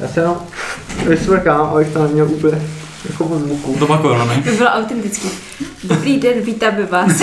[0.00, 0.36] Já se jenom
[1.08, 2.62] vysvrkám, abych to neměl úplně
[3.10, 3.76] jako po zvuku.
[3.78, 4.42] Do makorony.
[4.42, 5.28] To bylo autentický.
[5.84, 7.22] Dobrý den, vítáme vás.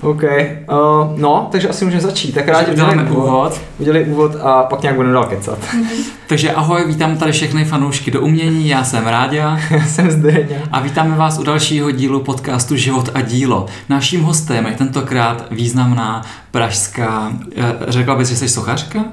[0.00, 2.32] OK, uh, no, takže asi můžeme začít.
[2.32, 3.60] Tak rádi uděláme úvod.
[3.78, 5.58] Udělali úvod a pak nějak budeme dál kecat.
[6.26, 9.58] Takže ahoj, vítám tady všechny fanoušky do umění, já jsem Ráďa.
[9.70, 10.56] Já jsem Zdeňa.
[10.72, 13.66] A vítáme vás u dalšího dílu podcastu Život a dílo.
[13.88, 19.04] Naším hostem je tentokrát významná pražská, eh, řekla bys, že jsi sochařka?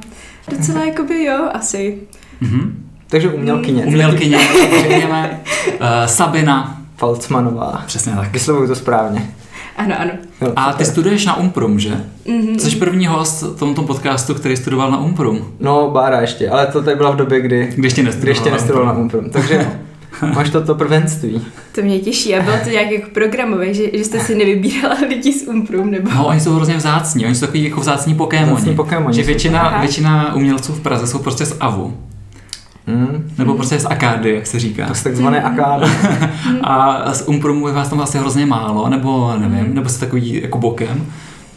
[0.57, 1.97] Docela jakoby jo, asi.
[2.41, 2.85] Mhm.
[3.07, 3.85] Takže umělkyně.
[3.85, 4.37] Umělkyně,
[4.81, 5.39] řekněme.
[5.79, 6.77] Uh, Sabina.
[6.97, 7.83] Falcmanová.
[7.87, 8.31] Přesně tak.
[8.33, 9.29] Vyslovuju to správně.
[9.77, 10.11] Ano, ano.
[10.41, 12.03] Jo, A ty studuješ na Umprum, že?
[12.27, 12.59] Mhm.
[12.59, 15.47] Jsi první host v tomto podcastu, který studoval na Umprum.
[15.59, 18.21] No, Bára ještě, ale to tady byla v době, kdy, Když tě nestudoval.
[18.23, 19.29] kdy ještě nestudoval na Umprum.
[19.29, 19.69] Takže
[20.35, 21.41] máš toto prvenství.
[21.75, 25.33] To mě těší a bylo to nějak jako programové, že, že jste si nevybírala lidi
[25.33, 26.09] z Umprum, nebo...
[26.15, 28.55] No, oni jsou hrozně vzácní, oni jsou takový jako vzácní Pokémoni.
[28.55, 29.79] Vzácní Pokémoni Že většina, Aha.
[29.79, 31.97] většina umělců v Praze jsou prostě z AVu.
[32.87, 33.31] Hmm.
[33.37, 34.87] Nebo prostě z Akády, jak se říká.
[34.87, 35.85] To jsou takzvané akády.
[36.63, 40.57] A z Umprumu je vás tam asi hrozně málo, nebo nevím, nebo jste takový jako
[40.57, 41.05] bokem.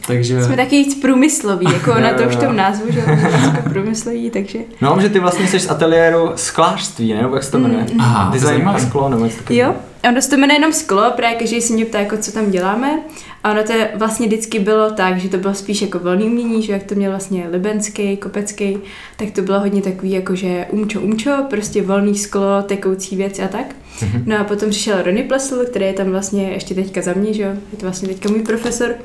[0.07, 0.43] Takže...
[0.43, 4.59] Jsme taky víc průmysloví, jako na to už tom názvu, že jako průmysloví, takže...
[4.81, 7.21] No, že ty vlastně jsi z ateliéru sklářství, ne?
[7.21, 7.85] nebo jak se to jmenuje?
[7.93, 8.79] Mm, Aha, Design a zajímavé.
[8.79, 9.71] sklo, nebo něco takového.
[9.71, 9.75] Jo,
[10.09, 12.99] ono se to jmenuje jenom sklo, právě každý se mě ptá, jako co tam děláme.
[13.43, 16.63] A ono to je, vlastně vždycky bylo tak, že to bylo spíš jako volný umění,
[16.63, 18.77] že jak to měl vlastně libenský, kopecký,
[19.17, 23.47] tak to bylo hodně takový jako, že umčo, umčo, prostě volný sklo, tekoucí věci a
[23.47, 23.65] tak.
[24.01, 24.23] Mhm.
[24.25, 27.43] No a potom přišel Ronny Plesl, který je tam vlastně ještě teďka za mě, že
[27.43, 28.95] jo, je to vlastně teďka můj profesor.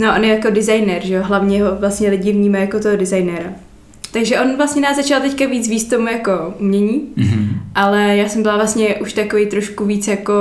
[0.00, 3.52] No on je jako designer, že jo, hlavně ho vlastně lidi vnímají jako toho designéra.
[4.12, 7.48] Takže on vlastně nás začal teďka víc víc tomu jako umění, Mhm.
[7.74, 10.32] ale já jsem byla vlastně už takový trošku víc jako,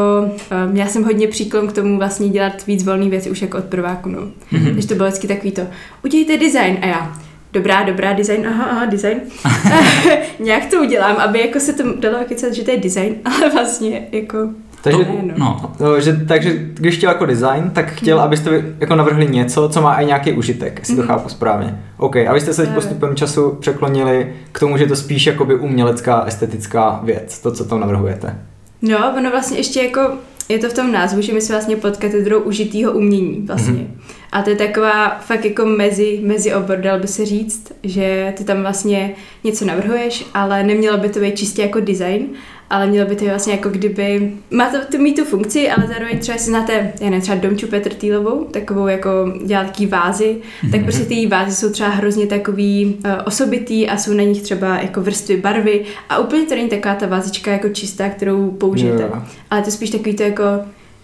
[0.70, 3.64] um, já jsem hodně příklon k tomu vlastně dělat víc volné věci už jako od
[3.64, 4.20] prváku, no.
[4.52, 4.74] Mhm.
[4.74, 5.62] Takže to bylo vždycky takový to,
[6.06, 7.18] udějte design a já,
[7.54, 9.18] dobrá, dobrá, design, aha, aha, design.
[10.40, 14.08] Nějak to udělám, aby jako se to dalo kecat, že to je design, ale vlastně
[14.12, 14.38] jako,
[14.82, 15.72] Takže, To- no.
[15.80, 16.02] no.
[16.02, 19.94] že, takže když chtěl jako design, tak chtěl, abyste vy jako navrhli něco, co má
[19.96, 21.08] i nějaký užitek, jestli to Mhm.
[21.08, 21.80] chápu správně.
[21.98, 25.26] OK, a vy jste se teď postupem času překlonili k tomu, že je to spíš
[25.28, 28.36] jakoby umělecká, estetická věc, to, co tam navrhujete.
[28.82, 30.02] No, ono vlastně ještě jako,
[30.50, 33.74] je to v tom názvu, že my jsme vlastně pod katedrou užitýho umění vlastně.
[33.74, 33.82] Mhm.
[33.84, 34.02] Mm-hmm.
[34.32, 38.44] A to je taková fakt jako mezi, mezi obor, dal by se říct, že ty
[38.44, 39.12] tam vlastně
[39.44, 42.22] něco navrhuješ, ale nemělo by to být čistě jako design,
[42.70, 46.20] ale mělo by to vlastně jako kdyby, má to, to mít tu funkci, ale zároveň
[46.20, 49.10] třeba si znáte, já nevím, třeba Domču Petr Týlovou, takovou jako
[49.46, 50.72] dělá taký vázy, Mhm.
[50.72, 54.78] tak prostě ty vázy jsou třeba hrozně takový uh, osobitý a jsou na nich třeba
[54.82, 59.02] jako vrstvy barvy a úplně to není taková ta vázička jako čistá, kterou použijete.
[59.04, 59.10] Jo.
[59.52, 60.44] Ale to je spíš takový to jako,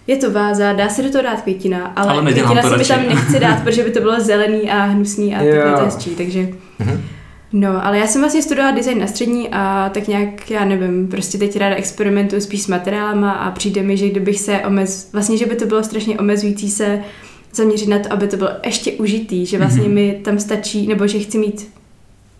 [0.06, 2.76] je to váza, dá se do toho dát květina, ale, Ale květina to se mi
[2.76, 2.88] radši.
[2.92, 5.54] tam nechci dát, protože by to bylo zelený a hnusný a Jo.
[5.54, 6.48] takhle to hezčí, takže...
[6.78, 7.00] Mhm.
[7.52, 11.38] No, ale já jsem vlastně studovala design na střední a tak nějak, já nevím, prostě
[11.38, 15.12] teď ráda experimentuju spíš s materiálama a přijde mi, že kdybych se omez...
[15.12, 17.00] Vlastně, že by to bylo strašně omezující se
[17.54, 19.90] zaměřit na to, aby to bylo ještě užitý, že vlastně Mhm.
[19.90, 19.94] mm-hmm.
[19.94, 21.68] mi tam stačí, nebo že chci mít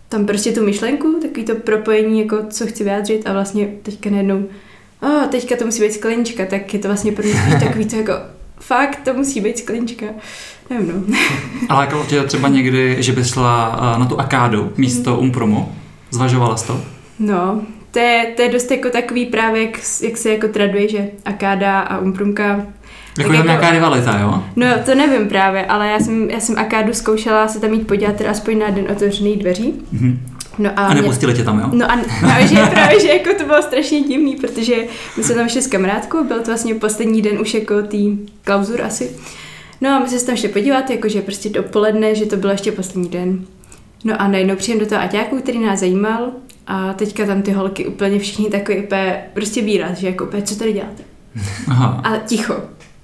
[0.09, 4.45] tam prostě tu myšlenku, takový to propojení, jako co chci vyjádřit a vlastně teďka najednou,
[5.03, 7.35] a oh, teďka to musí být sklenička, tak je to vlastně pro mě
[7.65, 8.13] takový to jako,
[8.61, 10.07] fakt, to musí být sklenička.
[10.71, 11.17] Nevím, no.
[11.69, 15.21] Ale jako tě třeba někdy, že bys šla eh, na tu Akádu místo Mhm.
[15.21, 15.73] Umprumu,
[16.11, 16.81] zvažovala jsi to?
[17.19, 17.61] No,
[17.91, 21.81] to je, to je dost jako takový právě, jak, jak se jako traduje, že Akáda
[21.81, 22.45] a Umprumka.
[23.19, 24.43] Jako je tam jako- nějaká rivalita, jo?
[24.57, 28.17] No, to nevím právě, ale já jsem, já jsem Akádu zkoušela se tam jít podívat
[28.17, 29.75] teda aspoň na den otevřených dveří.
[29.93, 30.21] Mhm.
[30.59, 31.67] No a, A mě- nepustili tě tam, jo?
[31.73, 34.75] No a právě, že, právě, že jako to bylo strašně divný, protože
[35.17, 38.83] my jsme tam šli s kamarádkou, byl to vlastně poslední den už jako tý klauzur
[38.83, 39.11] asi.
[39.81, 43.09] No a my se tam šli podívat, jakože prostě dopoledne, že to byl ještě poslední
[43.09, 43.45] den.
[44.05, 46.31] No a najednou přijím do toho Aťáku, který nás zajímal
[46.67, 50.57] a teďka tam ty holky úplně všichni takový úplně prostě výraz, že jako úplně, co
[50.57, 51.03] tady děláte?
[51.69, 52.01] Aha.
[52.05, 52.55] A ticho.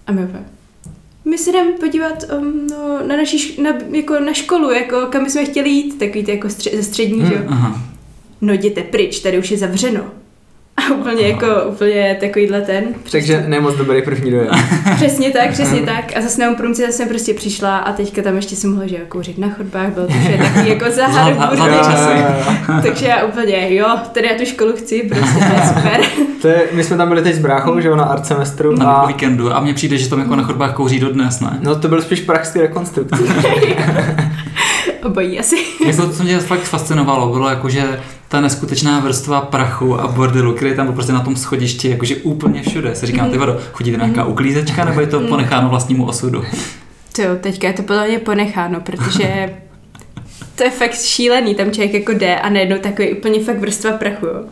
[0.06, 0.44] A my úplně,
[1.24, 5.30] my se jdeme podívat um, no, na, naší, š- na, jako na školu, jako kam
[5.30, 7.28] jsme chtěli jít, takový ty jako stři- ze střední, Hmm.
[7.28, 7.40] že jo.
[7.48, 7.82] Aha.
[8.40, 10.04] No jděte pryč, tady už je zavřeno.
[10.76, 12.84] A úplně jako, úplně takovýhle ten.
[13.12, 14.48] Takže nemoc dobrý první dojem.
[14.96, 16.16] Přesně tak, přesně tak.
[16.16, 19.00] A zase na Umprumci jsem prostě přišla a teďka tam ještě jsem mohla že jo,
[19.08, 21.56] kouřit na chodbách, byl to vše takový jako za Zlatá- Harvard.
[21.56, 22.12] zlatý časy.
[22.88, 26.00] Takže já úplně, jo, tady já tu školu chci, prostě to je super.
[26.42, 28.86] To je, my jsme tam byli teď s bráchou, že jo, na art semestru Na
[28.92, 31.58] a víkendu a mně přijde, že tam jako na chodbách kouří dodnes, ne?
[31.62, 33.16] no to byl spíš pražský rekonstrukce.
[35.04, 35.56] Obojí asi.
[35.86, 40.52] Jako to, co mě fakt fascinovalo, bylo jako, že ta neskutečná vrstva prachu a bordelu,
[40.52, 42.94] který tam byl prostě na tom schodišti, jakože úplně všude.
[42.94, 46.44] Se říkám, ty vado, chodíte nějaká uklízečka, nebo je to ponecháno vlastnímu osudu?
[47.16, 49.56] To jo, teďka je to podle mě ponecháno, protože
[50.56, 54.26] to je fakt šílený, tam člověk jako jde a najednou takový úplně fakt vrstva prachu,
[54.26, 54.44] jo.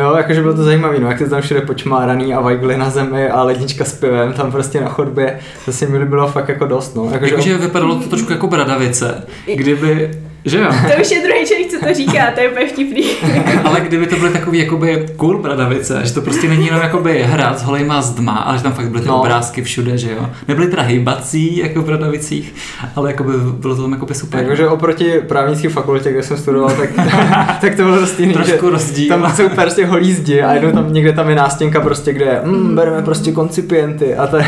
[0.00, 3.28] Jo, jakože bylo to zajímavé, no, jak to tam všude počmáraný a vajgly na zemi
[3.28, 6.96] a lednička s pivem tam prostě na chodbě, to si mi bylo fakt jako dost,
[6.96, 7.10] no.
[7.12, 10.10] Jakože, Jakože vypadalo to trošku jako bradavice, kdyby,
[10.44, 10.66] že jo?
[10.66, 13.04] To už je druhý člověk, co to říká, to je úplně vtipný.
[13.64, 17.58] Ale kdyby to byly takový jakoby cool bradavice, že to prostě není jenom jakoby hrát
[17.58, 19.20] s holejma zdma, ale že tam fakt byly ty No.
[19.20, 20.30] obrázky všude, že jo.
[20.48, 22.54] Nebyly teda hejbací jako v bradavicích,
[22.96, 24.42] ale jakoby bylo to tam jakoby super.
[24.42, 26.90] Jakože oproti právnické fakultě, kde jsem studoval, tak,
[27.60, 29.08] tak to bylo dost jiný, Trošku že rozdíl.
[29.08, 32.40] tam jsou prostě holí zdi a jednou tam někde tam je nástěnka prostě, kde je,
[32.44, 34.38] mm, bereme prostě koncipienty a, to,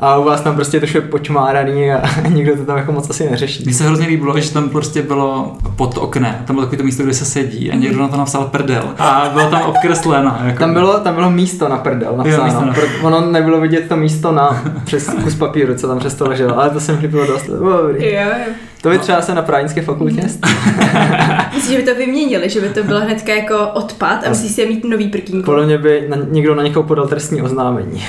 [0.00, 3.30] a u vás tam prostě to vše počmáraný a nikdo to tam jako moc asi
[3.30, 3.64] neřeší.
[3.64, 5.29] Mně se hrozně líbilo, že tam prostě bylo
[5.76, 8.44] pod oknem, tam bylo takový to místo, kde se sedí a někdo na to napsal
[8.44, 10.40] prdel a bylo tam obkreslena.
[10.44, 10.58] Jako.
[10.58, 12.44] Tam bylo, tam bylo místo na prdel napsáno.
[12.44, 16.14] místo na- Pro, ono nebylo vidět to místo na přes kus papíru, co tam přes
[16.14, 17.42] to leželo, ale to se mi líbilo dost.
[17.42, 18.06] To bylo dobrý.
[18.06, 18.52] Jo, jo.
[18.82, 20.54] To by třeba se na právnické fakultě stalo.
[21.54, 24.66] Myslím, že by to vyměnili, že by to bylo hnedka jako odpad a musí si
[24.66, 25.46] mít nový prkínko.
[25.46, 28.04] Podle mě by na, někdo na někoho podal trestní oznámení.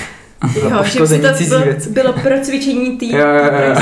[0.69, 1.89] Jo, že by to cizí bylo, věci.
[1.89, 3.11] bylo pro cvičení tý.
[3.11, 3.75] Jo, jo, jo.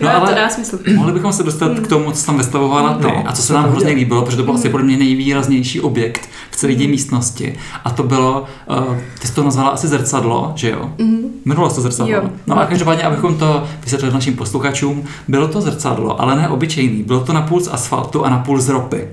[0.00, 0.78] No, No, ale- to dá smysl.
[0.94, 3.70] Mohli bychom se dostat k tomu, co tam vystavovala ty No, a co se nám
[3.70, 7.54] hrozně líbilo, protože to byl asi podle mě nejvýraznější objekt v celé té místnosti.
[7.84, 8.44] A to bylo,
[8.88, 10.92] uh, ty jsi to nazvala asi zrcadlo, že jo?
[10.98, 11.68] Mhm.
[11.68, 12.14] Se to zrcadlo.
[12.14, 12.22] Jo.
[12.46, 17.02] No a každopádně, abychom to vysvětlili našim posluchačům, bylo to zrcadlo, ale ne obyčejný.
[17.02, 19.08] Bylo to na půl z asfaltu a na půl z ropy.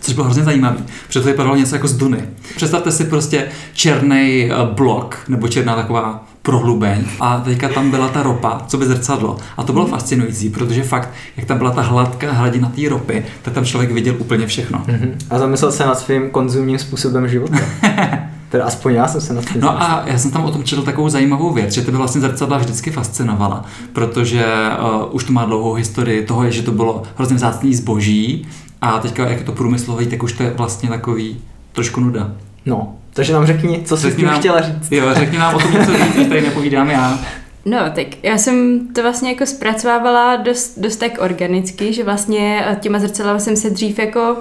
[0.00, 2.18] Což bylo hrozně zajímavý, protože to vypadalo něco jako z Duny.
[2.56, 8.62] Představte si prostě černý blok, nebo černá taková prohlubeň a teďka tam byla ta ropa,
[8.66, 9.36] co by zrcadlo.
[9.56, 13.54] A to bylo fascinující, protože fakt, jak tam byla ta hladká hladina té ropy, tak
[13.54, 14.82] tam člověk viděl úplně všechno.
[14.86, 15.18] Mhm.
[15.30, 17.58] A zamyslel se nad svým konzumním způsobem života.
[18.48, 20.82] Teda aspoň já jsem se nad tím No a já jsem tam o tom četl
[20.82, 24.46] takovou zajímavou věc, že tebe vlastně zrcadla vždycky fascinovala, protože
[24.82, 28.46] uh, už to má dlouhou historii toho, že to bylo hrozně vzácný zboží
[28.82, 31.40] a teďka, jak je to průmyslový, tak už to je vlastně takový
[31.72, 32.32] trošku nuda.
[32.66, 34.92] No, takže nám řekni, co jsi Řekni tím nám- chtěla říct.
[34.92, 37.18] Jo, řekni nám o tom něco víc, než tady nepovídám já.
[37.64, 42.76] No, tak já jsem to vlastně jako zpracovávala dost, dost tak organicky, že vlastně eh,
[42.80, 44.36] těma zrcadlama jsem se dřív jako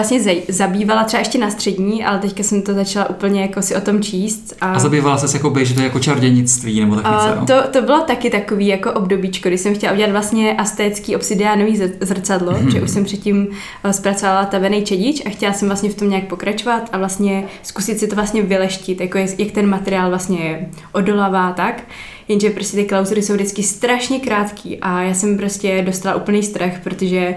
[0.00, 3.76] vlastně zaj- zabývala třeba ještě na střední, ale teďka jsem to začala úplně jako si
[3.76, 4.54] o tom číst.
[4.60, 7.82] A zabývala se jako že to je jako čarodějnictví nebo tak něco, A to, to
[7.82, 12.72] bylo taky takový jako obdobíčko, kdy jsem chtěla udělat vlastně astécký obsidiánový zr- zrcadlo, mm-hmm.
[12.72, 13.48] že už jsem předtím
[13.84, 17.98] eh, zpracovala tavený čedič a chtěla jsem vlastně v tom nějak pokračovat a vlastně zkusit
[17.98, 21.82] si to vlastně vyleštit, jako jak ten materiál vlastně odolává a tak.
[22.30, 26.72] Jenže prostě ty klauzury jsou vždycky strašně krátký a já jsem prostě dostala úplný strach,
[26.84, 27.34] protože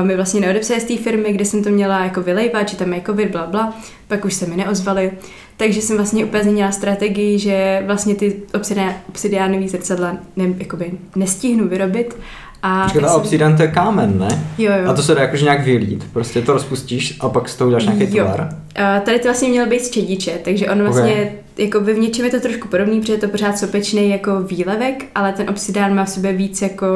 [0.00, 2.92] uh, mi vlastně neodepsali z té firmy, kde jsem to měla jako vylejvat, že tam
[2.92, 3.74] je covid, bla, bla,
[4.08, 5.10] pak už se mi neozvali.
[5.56, 11.68] Takže jsem vlastně úplně změnila strategii, že vlastně ty obsidiá, obsidiánový zrcadla ne, jakoby nestihnu
[11.68, 12.16] vyrobit.
[12.62, 14.42] A Počkej, jsem- obsidian to je kámen, ne?
[14.58, 14.90] Jo, jo.
[14.90, 16.04] A to se dá jakože nějak vylít.
[16.12, 18.24] Prostě to rozpustíš a pak z toho uděláš nějaký Jo.
[18.24, 18.48] tvar.
[18.76, 21.49] A tady to vlastně mělo být z čediče, takže on vlastně, Ok.
[21.60, 25.04] Jako by v něčem je to trošku podobný, protože je to pořád sopečný jako výlevek,
[25.14, 26.86] ale ten obsidián má v sobě víc jako,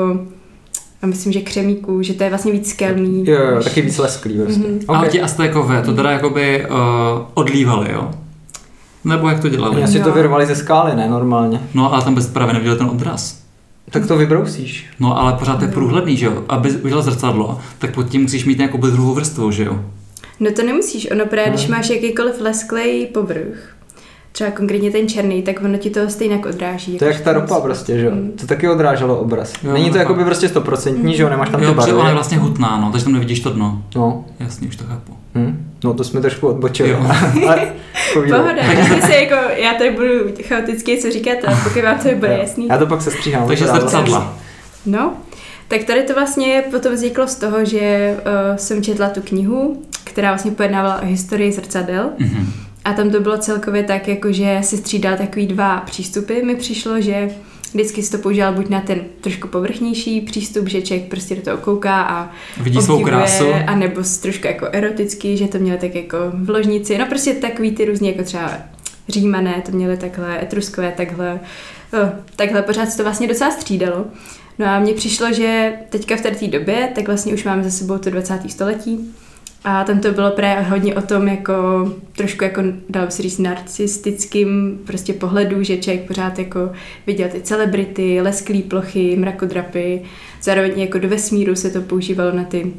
[1.02, 3.25] a myslím, že křemíků, že to je vlastně víc skelný.
[3.26, 4.61] Jo, jo, taky víc lesklý prostě.
[4.61, 4.81] Mhm.
[4.88, 5.08] A Okay.
[5.11, 6.76] ti Aztékové to teda jakoby uh,
[7.34, 8.11] odlívali, jo?
[9.05, 9.75] Nebo jak to dělali?
[9.75, 11.61] Oni asi to vyrvali ze skály, ne, normálně.
[11.75, 13.40] No ale tam bez právě neviděl ten odraz.
[13.90, 14.87] Tak to vybrousíš.
[15.00, 16.44] No ale pořád je průhledný, že jo?
[16.49, 19.81] Aby udělal zrcadlo, tak pod tím musíš mít nějakou druhou vrstvu, že jo?
[20.40, 21.76] No to nemusíš, ono právě, když No.
[21.76, 23.74] máš jakýkoliv lesklej povrch,
[24.35, 26.99] třeba konkrétně ten černý, tak ono ti to stejně odráží.
[26.99, 28.11] To je jako jak ta ropa prostě, že jo.
[28.11, 28.33] Mm.
[28.41, 29.53] To taky odráželo obraz.
[29.62, 30.00] Jo, Není to tak.
[30.00, 32.00] jakoby prostě stoprocentní, že jo, nemáš tam ty jo, protože barvy.
[32.00, 33.83] ona je vlastně hutná, no, takže tam nevidíš to dno.
[33.97, 35.12] No, Jasně, už to chápu.
[35.35, 35.71] hm.
[35.85, 36.91] no to jsme trošku odbočili.
[36.91, 36.99] Jo.
[37.49, 37.73] Ale
[38.14, 38.38] povídej.
[38.41, 40.09] Pohoda, takže se jako, já tady budu
[40.49, 42.38] chaoticky, co říkat, a pokud vám to bude Jo.
[42.41, 42.67] jasný.
[42.69, 43.47] Já to pak se stříhám.
[43.49, 44.37] Takže zrcadla.
[44.87, 45.12] No,
[45.69, 50.31] tak tady to vlastně potom vzniklo z toho, že uh, jsem četla tu knihu, která
[50.31, 52.11] vlastně pojednávala o historii zrcadel.
[52.19, 52.53] Mhm.
[52.85, 56.43] A tam to bylo celkově tak, jako že si střídal takový dva přístupy.
[56.43, 57.31] Mi přišlo, že
[57.73, 61.57] vždycky si to používal buď na ten trošku povrchnější přístup, že člověk prostě do toho
[61.57, 63.45] kouká a Vidí svou krásu.
[63.67, 66.99] A nebo trošku jako erotický, že to mělo tak jako v ložnici.
[66.99, 68.53] No prostě takový ty různý, jako třeba
[69.09, 71.41] římané to měly takhle, etruskové takhle.
[71.93, 74.05] Oh, takhle pořád se to vlastně docela střídalo.
[74.59, 77.99] No a mně přišlo, že teďka v té době, tak vlastně už máme za sebou
[77.99, 78.50] to 20.
[78.50, 79.14] století.
[79.64, 81.52] A tam to bylo právě hodně o tom, jako
[82.16, 86.73] trošku jako, dalo by se říct, narcistickým prostě pohledu, že člověk pořád jako
[87.06, 90.02] viděl ty celebrity, lesklý plochy, mrakodrapy,
[90.42, 92.73] zároveň jako do vesmíru se to používalo na ty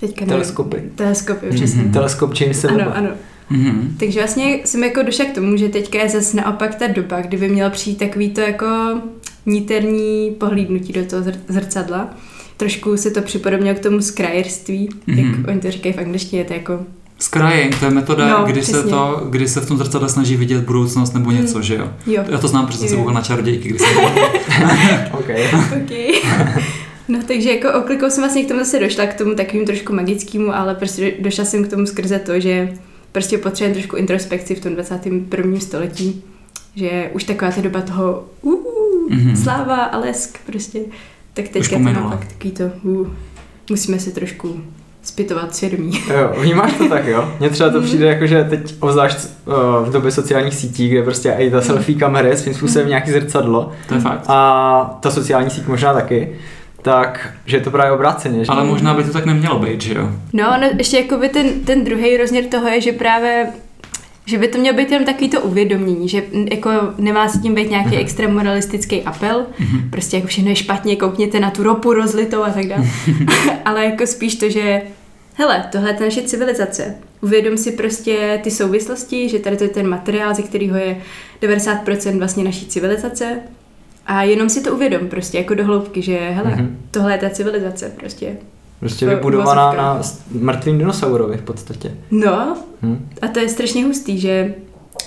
[0.00, 0.82] teďka nevím, Teleskopy.
[0.94, 1.54] Teleskopy, Mhm.
[1.54, 1.82] přesně.
[1.92, 3.08] Teleskop James Ano, ano.
[3.50, 3.96] Mhm.
[4.00, 7.36] Takže vlastně jsem jako došla k tomu, že teďka je zase naopak ta doba, kdy
[7.36, 8.66] by mělo přijít takový to jako
[9.46, 12.14] niterní pohlídnutí do toho zr- zrcadla.
[12.62, 15.18] Trošku se to připodobnilo k tomu skrajerství, Mhm.
[15.18, 15.38] mm-hmm.
[15.38, 16.80] jak oni to říkají v angličtině, to je jako
[17.18, 20.64] Scrying, to je metoda, No, kdy, se to, kdy se v tom zrcadle snaží vidět
[20.64, 21.88] budoucnost nebo něco, že jo?
[22.06, 22.24] Jo.
[22.28, 23.96] Já to znám, protože jsem se koukal na čarodějky, když jsem
[25.12, 25.28] OK.
[25.82, 26.12] Okay.
[27.08, 30.54] No takže jako oklikou jsem vlastně k tomu zase došla, k tomu takovým trošku magickému,
[30.56, 32.72] ale prostě do- došla jsem k tomu skrze to, že
[33.12, 35.60] prostě potřebujeme trošku introspekci v tom 21.
[35.60, 36.22] století,
[36.76, 38.52] že už taková ta doba toho uh,
[39.10, 39.18] Mhm.
[39.32, 39.42] mm-hmm.
[39.42, 40.78] sláva a lesk prostě,
[41.34, 42.00] tak teďka to pominula.
[42.10, 43.06] naopak takový to uh,
[43.70, 44.60] musíme se trošku
[45.02, 45.92] zpytovat svědomí.
[46.10, 47.32] Jo, vnímáš to tak, jo?
[47.40, 47.86] Mně třeba to Mhm.
[47.86, 49.54] přijde jako, že teď obzvlášť uh,
[49.88, 51.66] v době sociálních sítí, kde prostě i ta Mhm.
[51.66, 54.24] selfie kamera je svým způsobem nějaký zrcadlo To je fakt.
[54.28, 56.32] a ta sociální síť možná taky,
[56.82, 58.44] tak, že je to právě obráceně.
[58.44, 58.52] Že?
[58.52, 60.10] Ale možná by to tak nemělo být, že jo?
[60.32, 63.46] No, no ještě jakoby ten, ten druhý rozměr toho je, že právě
[64.26, 67.70] že by to mělo být jenom takový to uvědomění, že jako nemá s tím být
[67.70, 69.46] nějaký extra moralistický apel,
[69.90, 72.84] prostě jako všechno je špatně, koukněte na tu ropu rozlitou a tak dále.
[73.64, 74.82] Ale jako spíš to, že
[75.34, 76.94] hele, tohle je ta naše civilizace.
[77.20, 80.96] Uvědom si prostě ty souvislosti, že tady to je ten materiál, ze kterého je
[81.42, 83.40] 90% vlastně naší civilizace
[84.06, 86.78] a jenom si to uvědom prostě jako do hloubky, že hele, Mhm.
[86.90, 88.36] tohle je ta civilizace prostě.
[88.82, 90.00] Prostě vybudovaná na
[90.32, 91.94] mrtvým dinosaurovi v podstatě.
[92.10, 93.08] No, Hm?
[93.22, 94.54] A to je strašně hustý, že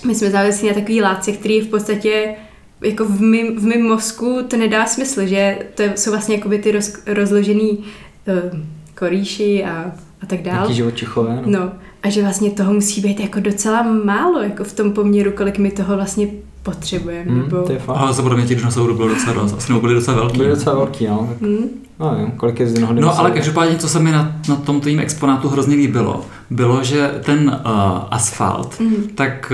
[0.06, 2.36] my jsme závislí na takový látce, který je v podstatě
[2.82, 6.72] jako v mým, v mým mozku to nedá smysl, že to jsou vlastně jakoby ty
[6.72, 8.60] roz, rozložený uh,
[8.96, 9.92] korýši a,
[10.22, 10.62] a tak dál.
[10.62, 11.36] Jaký živočichové.
[11.36, 11.60] No.
[11.60, 11.72] No
[12.04, 15.72] a že vlastně toho musí být jako docela málo, jako v tom poměru, kolik my
[15.72, 16.28] toho vlastně
[16.66, 17.32] potřebujeme.
[17.32, 17.58] Hm, nebo...
[17.62, 17.98] to je fakt.
[17.98, 20.38] Ale za podle mě těch dinosaurů bylo docela dost, asi nebo byly docela velký.
[20.38, 21.28] Byly docela velký, no.
[21.30, 21.58] Tak, Hm?
[22.00, 24.82] no nevím, kolik je z jednoho No ale každopádně, co se mi na, na tom
[24.82, 27.72] tvým exponátu hrozně líbilo, bylo, že ten uh,
[28.12, 28.96] asfalt, Mhm.
[29.16, 29.52] tak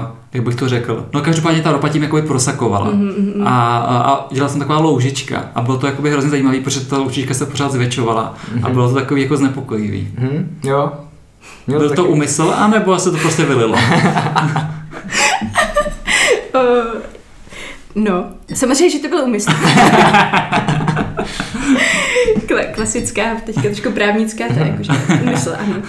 [0.00, 0.04] uh,
[0.34, 3.04] jak bych to řekl, no každopádně ta ropa tím jakoby prosakovala Mhm,
[3.34, 3.46] mhm.
[3.46, 6.98] a, a, a dělala jsem taková loužička a bylo to jakoby hrozně zajímavý, protože ta
[6.98, 10.08] loužička se pořád zvětšovala a bylo to takový jako znepokojivý.
[10.18, 10.92] Hm, jo.
[11.66, 13.76] Měl Byl taky- to úmysl, anebo se to prostě vylilo?
[16.54, 17.00] Uh,
[17.94, 19.50] no, samozřejmě, že to byl úmysl.
[22.46, 24.92] Kla- klasická, teďka trošku právnická, to je jakože
[25.22, 25.82] úmysl, ano.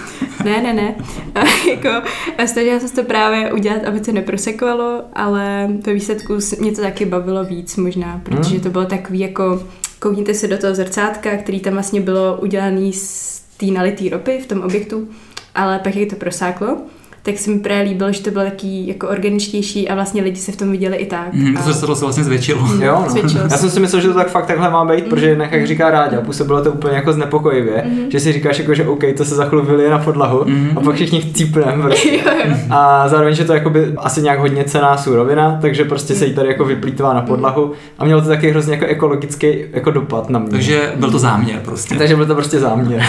[0.44, 0.94] Ne, ne, ne.
[1.34, 2.08] A jako,
[2.38, 6.82] a snažila jsem se to právě udělat, aby to neprosekovalo, ale ve výsledku mě to
[6.82, 9.62] taky bavilo víc možná, protože to bylo takový jako,
[9.98, 14.46] koukněte se do toho zrcátka, který tam vlastně bylo udělaný z té nalitý ropy v
[14.46, 15.08] tom objektu,
[15.54, 16.78] ale pak jak to prosáklo,
[17.26, 20.52] tak se mi právě líbilo, že to bylo taký jako organičtější a vlastně lidi se
[20.52, 21.32] v tom viděli i tak.
[21.32, 21.62] Mhm, a...
[21.62, 22.60] to se to se vlastně zvětšilo.
[22.82, 23.10] Jo, no.
[23.10, 23.56] Zvětšilo Já se.
[23.58, 26.20] jsem si myslel, že to tak fakt takhle má být, protože jinak, jak říká Ráďa,
[26.20, 29.64] působilo to úplně jako znepokojivě, že si říkáš jako, že OK, to se za chvíli
[29.66, 30.70] vylije na podlahu Mhm.
[30.78, 32.08] a pak všichni chcípneme prostě.
[32.16, 32.54] jo, jo.
[32.70, 36.34] A zároveň, že to je jakoby asi nějak hodně cená surovina, takže prostě se jí
[36.34, 40.38] tady jako vyplýtvá na podlahu a mělo to taky hrozně jako ekologický jako dopad na
[40.38, 40.50] mě.
[40.50, 41.94] Takže byl to záměr prostě.
[41.94, 43.02] takže byl to prostě záměr.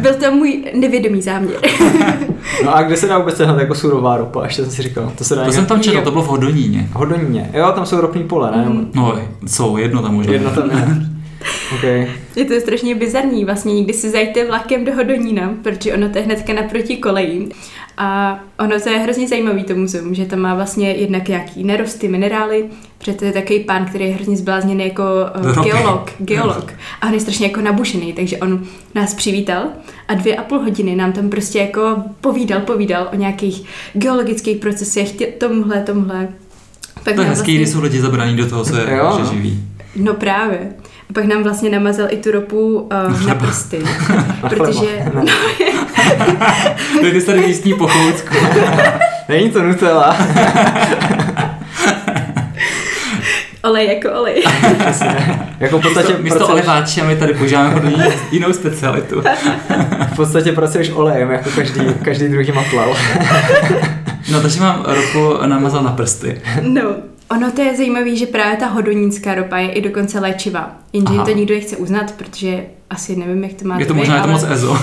[0.00, 1.56] Byl to můj nevědomý záměr.
[2.64, 5.12] No a kde se dá vůbec jako surová ropa, ještě jsem si říkal.
[5.18, 6.88] To se dá To jsem tam četl, to bylo v Hodoníně.
[6.92, 7.50] Hodoníně.
[7.52, 8.64] Jo, tam jsou ropní pole, ne?
[8.64, 8.90] Mhm.
[8.94, 10.32] No, jsou, jedno tam možná.
[10.32, 11.10] Jedno tam je.
[11.74, 12.08] OK.
[12.36, 16.24] Je to strašně bizarní, vlastně někdy si zajďte vlakem do Hodonína, protože ono to je
[16.24, 17.50] hnedka naproti kolejím.
[17.96, 22.08] A ono to je hrozně zajímavý to muzeum, že tam má vlastně jednak nějaký nerosty,
[22.08, 22.64] minerály,
[23.00, 25.02] protože to je takový pán, který je hrozně zblázněný jako
[25.56, 26.72] uh, geolog, geolog.
[27.00, 28.64] A on je strašně jako nabušený, takže on
[28.94, 29.64] nás přivítal
[30.08, 35.12] a dvě a půl hodiny nám tam prostě jako povídal, povídal o nějakých geologických procesech,
[35.12, 36.28] tě, tomuhle, tomuhle.
[37.04, 39.30] Pak To je hezký, když jsou lidi zabraní do toho, co je Jo, že no.
[39.30, 39.64] živí.
[39.96, 40.72] No právě.
[41.10, 43.78] A pak nám vlastně namazal i tu ropu uh, na prsty,
[44.48, 45.24] protože no,
[47.10, 48.34] Když tady místní pochoutku.
[49.28, 50.16] Není to Nutella.
[53.62, 54.44] Olej jako olej.
[55.60, 59.22] jako v podstatě, Místo, místo pracuješ, oliváče my tady používáme hodně jinou specialitu.
[60.12, 62.96] v podstatě pracuješ olejem, jako každý, každý druhý matlal.
[64.32, 66.40] No takže mám ropu namazal na prsty.
[66.60, 66.82] No,
[67.30, 70.76] ono to je zajímavé, že právě ta hodonínská ropa je i dokonce léčivá.
[70.92, 71.24] Jenže Aha.
[71.24, 74.20] to nikdo nechce uznat, protože asi nevím, jak to má Je to být, možná je
[74.20, 74.32] to ale...
[74.32, 74.78] moc EZO.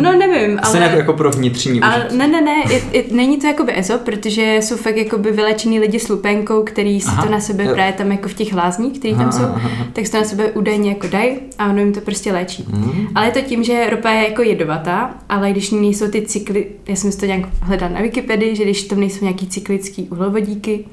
[0.00, 0.86] No nevím, Asi ale...
[0.86, 2.16] jako, jako pro vnitřní Ale užití.
[2.16, 6.00] ne, ne, ne, je, je, není to jakoby EZO, protože jsou fakt jakoby vylečený lidi
[6.00, 7.24] s lupenkou, který si Aha.
[7.24, 9.86] to na sebe právě tam jako v těch lázních, který tam Aha, jsou, aha, aha.
[9.92, 12.64] tak si to na sebe údajně jako dají a ono jim to prostě léčí.
[12.70, 13.08] Hmm.
[13.14, 16.96] Ale je to tím, že ropa je jako jedovatá, ale když nejsou ty cykly, já
[16.96, 20.84] jsem si to nějak hledala na Wikipedii, že když tam nejsou nějaký cyklický uhlovodíky,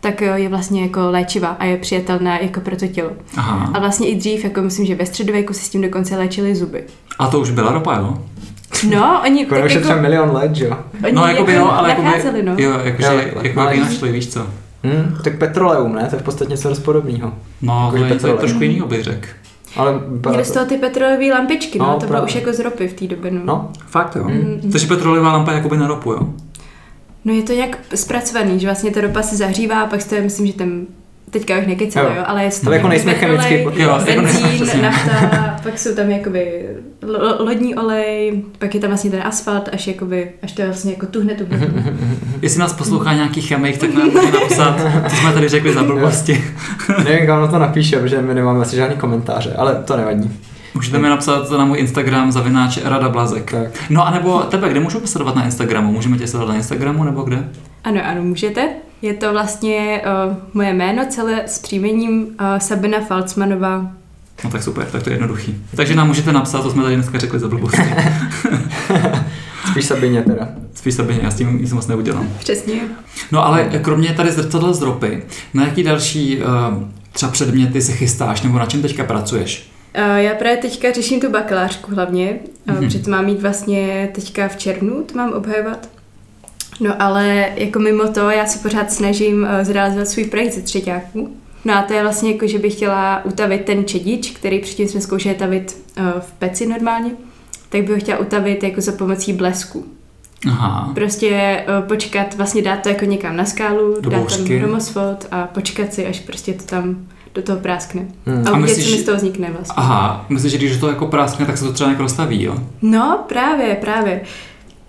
[0.00, 3.10] tak eh, je vlastně jako léčivá a je přijatelná jako pro to tělo.
[3.36, 3.70] Aha.
[3.74, 6.84] A vlastně i dřív, jako myslím, že ve středověku si s tím dokonce léčili zuby.
[7.18, 8.18] A to už byla ropa, jo?
[8.90, 10.76] No, oni Jako tak už je jako, třeba milion let, že jo?
[11.04, 12.52] oni No, jako by jako no, ale jako nacházeli, no.
[12.58, 12.78] Jo, Jo,
[13.18, 14.46] jako jak ji Ale- našli, víš co?
[14.84, 16.06] Hmm, tak petroleum, ne?
[16.10, 17.32] To je v podstatě něco dost podobného.
[17.62, 19.26] No, to Jako je, to je trošku jinýho bych řekl.
[19.76, 22.26] Ale Měli z toho ty petrolové lampičky, no, No, to bylo právě.
[22.26, 23.40] už jako z ropy v té době, no.
[23.44, 24.24] No, Fakt jo.
[24.24, 24.70] Mm.
[24.72, 26.28] Takže petrolová lampa je jakoby na ropu, jo?
[27.28, 30.20] No je to jak zpracovaný, že vlastně ta ropa se zahřívá a pak to je,
[30.20, 30.86] myslím, že tam
[31.30, 32.12] teďka už nekecel, Jo.
[32.16, 33.12] jo, ale je Ale jako nejsme.
[33.76, 36.68] Jo, jako nejsme, benzín, nafta, pak jsou tam jakoby
[37.02, 41.06] lo- lodní olej, pak je tam vlastně ten asfalt, až jakoby, až to vlastně jako
[41.06, 41.96] tuhne, tuhne, tuhne.
[42.42, 44.76] Jestli nás poslouchá nějaký chemik, tak nám může napsat,
[45.10, 46.44] co jsme tady řekli za blbosti.
[47.04, 50.30] nevím, kam na to napíše, protože my nemáme asi žádný komentáře, ale to nevadí.
[50.74, 53.50] Můžete mi napsat na můj Instagram zavináč Rada Blazek.
[53.50, 53.90] Tak.
[53.90, 55.92] No a nebo tebe, kde můžu sledovat na Instagramu?
[55.92, 57.48] Můžeme tě sledovat na Instagramu nebo kde?
[57.84, 58.68] Ano, ano, můžete.
[59.02, 63.90] Je to vlastně uh, moje jméno celé s příjmením uh, Sabina Falcmanová.
[64.44, 65.64] No tak super, tak to je jednoduchý.
[65.76, 67.82] Takže nám můžete napsat, co jsme tady dneska řekli za blbosti.
[69.70, 70.48] Spíš Sabině teda.
[70.74, 72.28] Spíš se já s tím nic moc neudělám.
[72.38, 72.74] Přesně.
[73.32, 75.22] No ale kromě tady zrcadla z ropy,
[75.54, 76.44] na jaký další uh,
[77.12, 79.70] třeba předměty se chystáš nebo na čem teďka pracuješ?
[80.16, 82.76] Já právě teďka řeším tu bakalářku hlavně, Mhm.
[82.78, 85.88] protože to mám mít vlastně teďka v červnu, to mám obhajovat.
[86.80, 91.36] No ale jako mimo to, já se pořád snažím uh, zrealizovat svůj projekt ze třetíáků.
[91.64, 95.00] No a to je vlastně jako, že bych chtěla utavit ten čedič, který předtím jsme
[95.00, 97.10] zkoušeli tavit uh, v peci normálně,
[97.68, 99.86] tak bych ho chtěla utavit jako za pomocí blesku.
[100.48, 100.90] Aha.
[100.94, 105.46] Prostě uh, počkat, vlastně dát to jako někam na skálu, Do dát tam hromosvod a
[105.46, 107.06] počkat si, až prostě to tam
[107.38, 108.02] do toho práskne.
[108.26, 108.44] Hmm.
[108.46, 109.74] A A uvidět, co myslíš- mi z toho vznikne vlastně.
[109.76, 112.58] Aha, myslím, že když to jako práskne, tak se to třeba nějak rozstaví, jo?
[112.82, 114.20] No, právě, právě.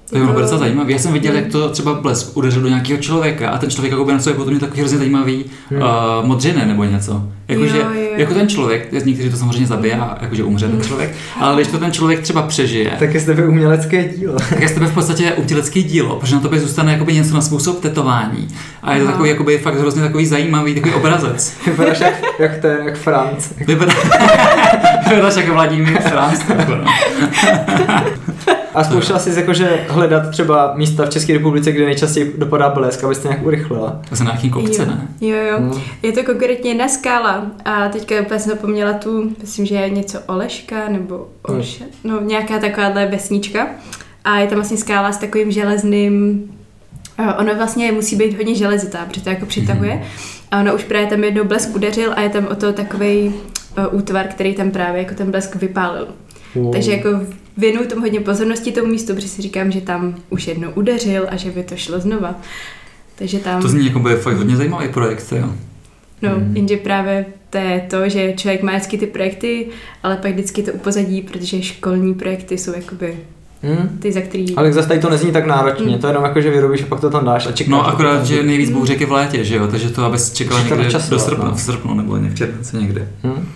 [0.10, 0.92] To je docela zajímavé.
[0.92, 1.44] Já jsem viděl, Hmm.
[1.44, 4.38] jak to třeba blesk udeřil do nějakého člověka a ten člověk jako by na sobě
[4.38, 5.82] potom takový hrozně zajímavý Hmm.
[5.82, 5.88] uh,
[6.28, 7.24] modřiny nebo něco.
[7.48, 8.02] Jakože, Jo, jo.
[8.18, 11.78] jako ten člověk, někteří to samozřejmě zabije a jakože umře ten člověk, ale když to
[11.80, 14.36] ten člověk třeba přežije, Tak je z tebe umělecké dílo.
[14.50, 17.42] tak je z tebe v podstatě umělecké dílo, protože na tobě zůstane jakoby něco na
[17.42, 18.48] způsob tetování.
[18.84, 19.12] A je to Aha.
[19.12, 21.54] takový jakoby fakt hrozně takový zajímavý, takový obrazec.
[21.66, 23.48] Vypadáš jak, jak ten, jak Franc.
[23.68, 23.94] Vypadá,
[25.10, 26.40] vypadáš jako Vladimír Franz.
[28.74, 28.80] No.
[28.80, 33.28] A zkoušela jsi jakože hledat třeba místa v České republice, kde nejčastěji dopadá blesk, abyste
[33.28, 34.02] nějak urychlila.
[34.20, 34.88] Na nějakým kopce, jo.
[34.88, 35.08] ne?
[35.22, 35.58] Jo, jo.
[35.58, 35.82] Hmm.
[36.04, 40.20] Je to konkrétně jedna skála a teďka úplně jsem zapomněla tu, myslím, že je něco
[40.28, 43.68] Oleška nebo Olše, no nějaká takováhle vesnička
[44.26, 46.44] a je tam vlastně skála s takovým železným
[47.18, 50.02] a ono vlastně musí být hodně železitá, protože to jako přitahuje.
[50.52, 53.34] A ono už právě tam jednou blesk udeřil a je tam o to takový
[53.92, 56.08] útvar, který tam právě jako ten blesk vypálil.
[56.56, 56.74] Wow.
[56.74, 57.10] Takže jako
[57.58, 61.36] věnuju tomu hodně pozornosti tomu místu, protože si říkám, že tam už jednou udeřil a
[61.36, 62.36] že by to šlo znova.
[63.16, 63.62] Takže tam...
[63.62, 65.50] To zní jako by fakt hodně zajímavý projekt, jo.
[66.22, 66.56] No, Hmm.
[66.56, 69.68] jenže právě to je to, že člověk má vždycky ty projekty,
[70.04, 73.18] ale pak vždycky to upozadí, protože školní projekty jsou jakoby
[73.64, 73.98] Hmm.
[74.02, 74.56] ty, za který...
[74.56, 76.00] Ale zase tady to nezní tak náročně, Hmm.
[76.00, 77.72] to je jenom jako, že vyrobíš a pak to tam dáš a čekáš.
[77.72, 78.76] No akorát, že nejvíc Mm.
[78.76, 81.56] bouřek je v létě, že jo, takže to, abys to někde do srpna, no.
[81.56, 83.08] v srpnu nebo někde v červenci někde.
[83.24, 83.48] Hmm.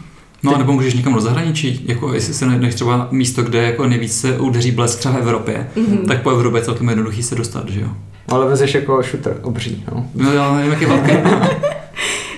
[0.43, 3.87] No a nebo můžeš někam do zahraničí, jako jestli se najdeš třeba místo, kde jako
[3.87, 5.97] nejvíc se udeří blesk třeba v Evropě, Mhm.
[6.07, 7.87] tak po Evropě je celkem jednoduchý se dostat, že jo.
[8.29, 10.05] Ale vezeš jako šutr obří, no.
[10.15, 11.11] No já nevím, jak je velký.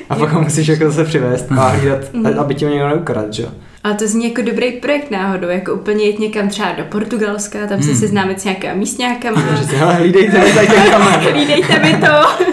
[0.10, 2.40] A pak ho musíš jako zase přivést a hlídat, Mhm.
[2.40, 3.50] aby ti ho někdo neukradl, že jo.
[3.84, 7.82] Ale to zní jako dobrý projekt náhodou, jako úplně jít někam třeba do Portugalska, tam
[7.82, 8.00] se Hmm.
[8.00, 9.42] seznámit s nějaká místňákama.
[9.78, 11.20] Hele, hlídejte mi tady ten kamen.
[11.34, 12.46] Hlídejte mi to!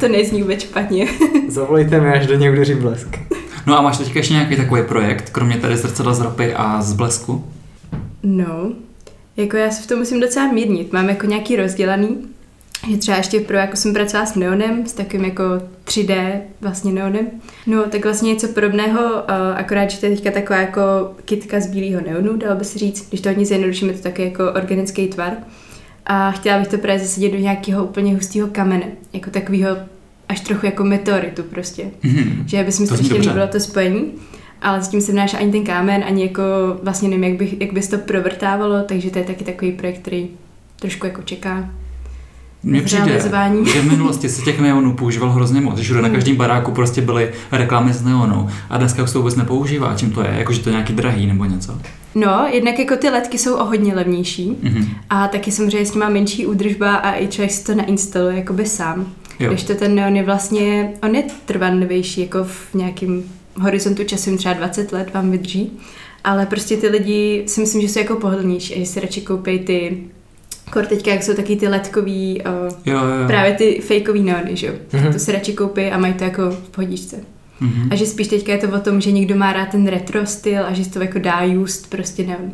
[0.00, 1.06] to nezní vůbec špatně.
[1.48, 3.18] Zavolejte mi, až do něj udeří blesk.
[3.70, 6.92] No a máš teďka ještě nějaký takový projekt, kromě tady zrcadla z ropy a z
[6.92, 7.44] blesku?
[8.22, 8.72] No,
[9.36, 10.92] jako já se v tom musím docela mírnit.
[10.92, 12.16] Mám jako nějaký rozdělaný,
[12.90, 15.42] že třeba ještě pro, jako jsem pracovala s neonem, s takovým jako
[15.84, 17.26] 3D vlastně neonem.
[17.66, 19.22] No, tak vlastně něco podobného, uh,
[19.56, 20.80] akorát, že to je teďka taková jako
[21.24, 23.08] kitka z bílého neonu, dalo by se říct.
[23.08, 25.32] Když to hodně zjednodušíme, to taky jako organický tvar.
[26.06, 29.76] A chtěla bych to právě zasadit do nějakého úplně hustého kamene, jako takového
[30.30, 31.84] až trochu jako meteoritu prostě.
[32.02, 32.42] Mhm.
[32.46, 34.04] Že by se mi strašně líbilo to spojení,
[34.62, 36.42] ale zatím se vnáš ani ten kámen, ani jako
[36.82, 39.98] vlastně nevím, jak, bych, jak by se to provrtávalo, takže to je taky takový projekt,
[39.98, 40.28] který
[40.80, 41.70] trošku jako čeká.
[42.62, 43.20] Mně přijde,
[43.72, 45.80] že v minulosti se těch neonů používal hrozně moc.
[45.80, 46.14] Všude na Hmm.
[46.16, 48.48] každém baráku prostě byly reklamy z neonu.
[48.70, 49.94] A dneska už to vůbec nepoužívá.
[49.96, 50.34] Čím to je?
[50.38, 51.78] Jakože to je nějaký drahý nebo něco.
[52.14, 54.86] No, jednak jako ty ledky jsou o hodně levnější Mhm.
[55.10, 58.66] a taky samozřejmě s nimi má menší údržba a i člověk si to nainstaluje jakoby
[58.66, 59.06] sám.
[59.40, 59.50] Jo.
[59.50, 63.22] Když to ten neon je vlastně, on je trvanlivější, jako v nějakém
[63.60, 65.72] horizontu časovým třeba 20 let vám vydrží,
[66.24, 69.58] ale prostě ty lidi si myslím, že jsou jako pohodlnější a že si radši koupí
[69.58, 70.02] ty
[70.70, 73.26] Kor teďka, jak jsou taky ty ledkový, uh, Jo, jo, jo.
[73.26, 74.72] právě ty fakeový neony, že jo?
[74.92, 75.12] Mhm.
[75.12, 77.16] To si radši koupí a mají to jako v pohodičce.
[77.60, 77.88] Mhm.
[77.92, 80.66] A že spíš teďka je to o tom, že někdo má rád ten retro styl
[80.66, 82.50] a že si to jako dá just prostě neon.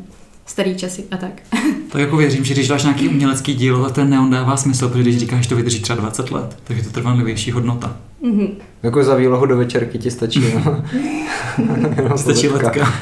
[0.46, 1.32] Starý časy a tak.
[1.92, 5.02] Tak jako věřím, že když dáš nějaký umělecký dílo, tak ten neon dává smysl, protože
[5.02, 7.96] když říkáš, že to vydrží třeba 20 let, tak je to trvanlivější hodnota.
[8.22, 8.48] Mhm.
[8.82, 10.84] Jako za výlohu do večerky ti stačí, no.
[11.96, 12.92] Jenom Stačí letka.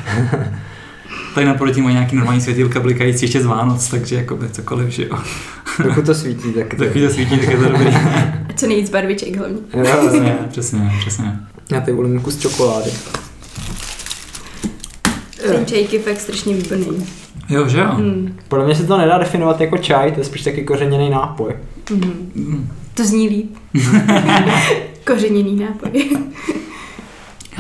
[1.35, 5.19] Tady naproti mají nějaký normální světýlka blikající ještě z Vánoc, takže jakoby cokoliv, že jo.
[5.83, 7.87] Dokud to svítí, tak to Takový to svítí, tak je to dobrý.
[7.87, 9.59] A co nejvíc barviček hlavně.
[9.75, 11.39] Jo, přesně, přesně, přesně.
[11.71, 12.91] Já tady volím kus čokolády.
[15.43, 17.07] Ten čajk je fakt strašně výborný.
[17.49, 17.95] Jo, že jo?
[17.97, 18.37] Mm.
[18.49, 21.55] Podle mě se to nedá definovat jako čaj, to je spíš taky kořeněný nápoj.
[21.91, 22.31] Mhm.
[22.35, 22.69] Mm.
[22.95, 23.57] To zní líp.
[25.07, 26.11] Kořeněný nápoj.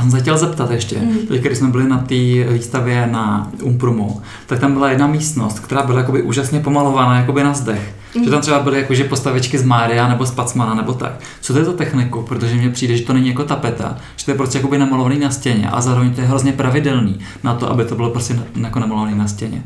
[0.04, 1.16] Já jsem se chtěl zeptat ještě, Mm.
[1.28, 2.14] teď když jsme byli na té
[2.52, 7.54] výstavě na Umprumu, tak tam byla jedna místnost, která byla jakoby úžasně pomalovaná jakoby na
[7.54, 7.94] zdech.
[8.16, 8.24] Mm.
[8.24, 11.12] Že tam třeba byly jakože postavičky z Mária nebo z Pacmana nebo tak.
[11.40, 12.22] Co to je za techniku?
[12.22, 15.30] Protože mně přijde, že to není jako tapeta, že to je prostě jakoby namalovaný na
[15.30, 18.78] stěně a zároveň to je hrozně pravidelný na to, aby to bylo prostě na- jako
[18.80, 19.62] namalovaný na stěně.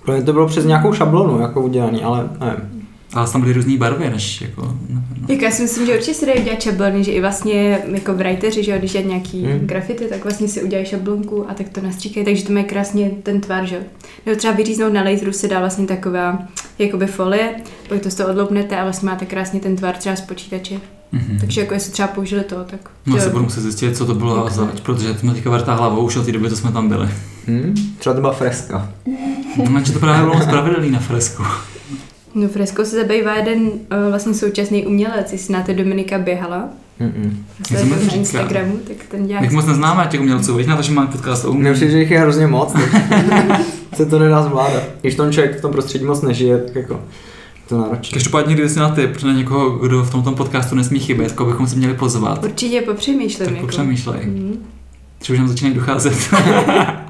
[0.00, 2.81] Podle mě to bylo přes nějakou šablonu jako udělaný, ale nevím.
[3.14, 4.62] Ale tam byly různé barvy, než jako...
[4.88, 5.26] nevím, no.
[5.28, 8.62] Jak já si myslím, že určitě se dají udělat šablony, že i vlastně jako writeři,
[8.64, 9.52] že jo, když dělat nějaký Hmm.
[9.52, 9.66] hmm.
[9.66, 13.40] grafity, tak vlastně si udělají šablonku a tak to nastříkají, takže to má krásně ten
[13.40, 13.82] tvar, že jo.
[14.26, 16.38] Nebo třeba vyříznout na laseru se dá vlastně taková
[16.78, 17.54] jakoby folie,
[17.88, 20.74] pak to z toho odloupnete a vlastně máte krásně ten tvar třeba z počítače.
[21.12, 21.38] Mhm.
[21.40, 24.44] Takže jako jestli třeba použili to, tak No, se budu muset zjistit, co to bylo
[24.44, 24.50] Ok.
[24.52, 27.08] zač, protože to mě teďka vrtá hlavou už od té doby, co jsme tam byli.
[27.48, 27.74] Hm?
[27.98, 28.88] Třeba to byla freska.
[29.70, 31.42] No, že to právě bylo moc pravidelný na fresku.
[32.34, 33.70] No freskou se zabývá jeden uh,
[34.10, 36.68] vlastně současný umělec, jestli znáte Dominika Běhala,
[37.00, 37.32] Mm-mm.
[38.06, 38.12] Na.
[38.14, 41.44] Instagramu, tak ten dělá Jak moc neznáme těch umělců, víš na to, že máme podcast
[41.44, 41.76] o umění.
[41.78, 43.60] Že jich je hrozně moc, tak
[43.94, 44.82] se to nedá zvládat.
[45.00, 47.00] Když tom člověk v tom prostředí moc nežije, tak jako
[47.68, 48.14] to náročné.
[48.14, 51.66] Každopádně, když jsi na tip na někoho, kdo v tomto podcastu nesmí chybět, koho bychom
[51.66, 53.46] si měli pozvat, Určitě popřemýšlím.
[53.46, 53.66] tak jako.
[53.66, 54.20] popřemýšlej.
[54.26, 54.58] Mhm.
[55.22, 56.14] Třeba už nám začínají docházet.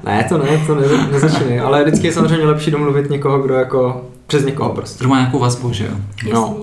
[0.05, 4.05] Ne, to ne, to ne, nezačínej, ale vždycky je samozřejmě lepší domluvit někoho, kdo jako
[4.27, 4.99] přes někoho prostě.
[4.99, 5.91] Kdo má nějakou vazbu, že jo?
[6.33, 6.57] No.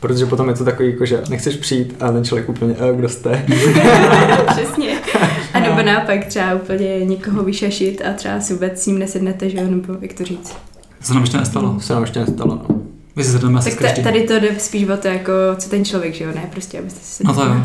[0.00, 3.08] Protože potom je to takový, jako, že nechceš přijít a ten člověk úplně, e, kdo
[3.08, 3.30] jste?
[4.50, 4.98] Přesně.
[5.54, 9.58] A nebo naopak třeba úplně někoho vyšašit a třeba si vůbec s ním nesednete, že
[9.58, 10.56] jo, nebo jak to říct.
[10.98, 11.74] To se nám ještě nestalo.
[11.74, 12.76] To se nám ještě nestalo, no.
[13.16, 16.14] My si sedneme asi Tak tady to jde spíš o to, jako, co ten člověk,
[16.14, 17.62] že jo, ne, prostě, abyste si No to jo.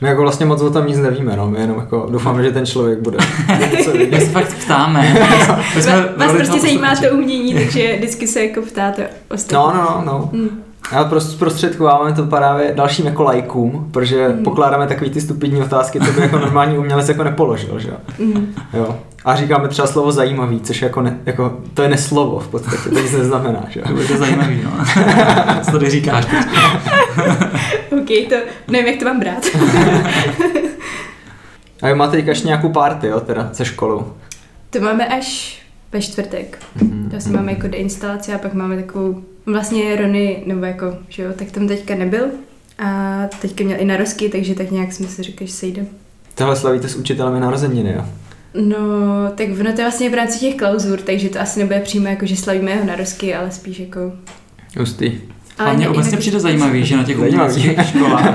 [0.00, 1.50] My jako vlastně moc o tom nic nevíme, no.
[1.50, 3.18] My jenom jako doufáme, že ten člověk bude.
[4.10, 5.14] My se fakt ptáme.
[6.16, 9.54] Vás, prostě zajímá to umění, takže vždycky se jako ptáte ostatní.
[9.54, 10.30] No, no, no, no.
[10.32, 10.62] Mm.
[10.96, 14.44] A prostě zprostředkováváme to právě dalším jako lajkům, protože Hmm.
[14.44, 17.96] pokládáme takový ty stupidní otázky, co by jako normální umělec jako nepoložil, že jo.
[18.26, 18.54] Mm.
[18.74, 18.98] jo.
[19.24, 23.00] A říkáme třeba slovo zajímavý, což jako, ne, jako to je neslovo v podstatě, to
[23.00, 23.96] nic neznamená, že To jo.
[23.96, 24.70] bude zajímavý, no.
[25.64, 26.38] Co tady říkáš teď?
[27.92, 28.36] OK, to
[28.68, 29.46] nevím, jak to mám brát.
[31.82, 34.12] A vy máte teďka ještě nějakou party, jo, teda se školou.
[34.70, 35.60] to máme až
[35.92, 36.58] ve čtvrtek.
[36.82, 37.08] Mhm.
[37.10, 41.30] To asi máme jako deinstalaci a pak máme takovou, vlastně Rony, nebo jako, že jo,
[41.38, 42.24] tak tam teďka nebyl.
[42.78, 45.86] A teďka měl i narozky, takže tak nějak jsme si řekli, že se jde.
[46.34, 48.04] Tohle slavíte s učitelem narozeniny, jo.
[48.54, 48.76] No,
[49.34, 52.26] tak ono to je vlastně v rámci těch klauzur, takže to asi nebude přímo jako,
[52.26, 54.12] že slavíme jeho narozky, ale spíš jako...
[54.78, 55.12] Hustý.
[55.58, 58.34] Ale ne- obecně jinak- přijde zajímavý, že na těch uměleckých školách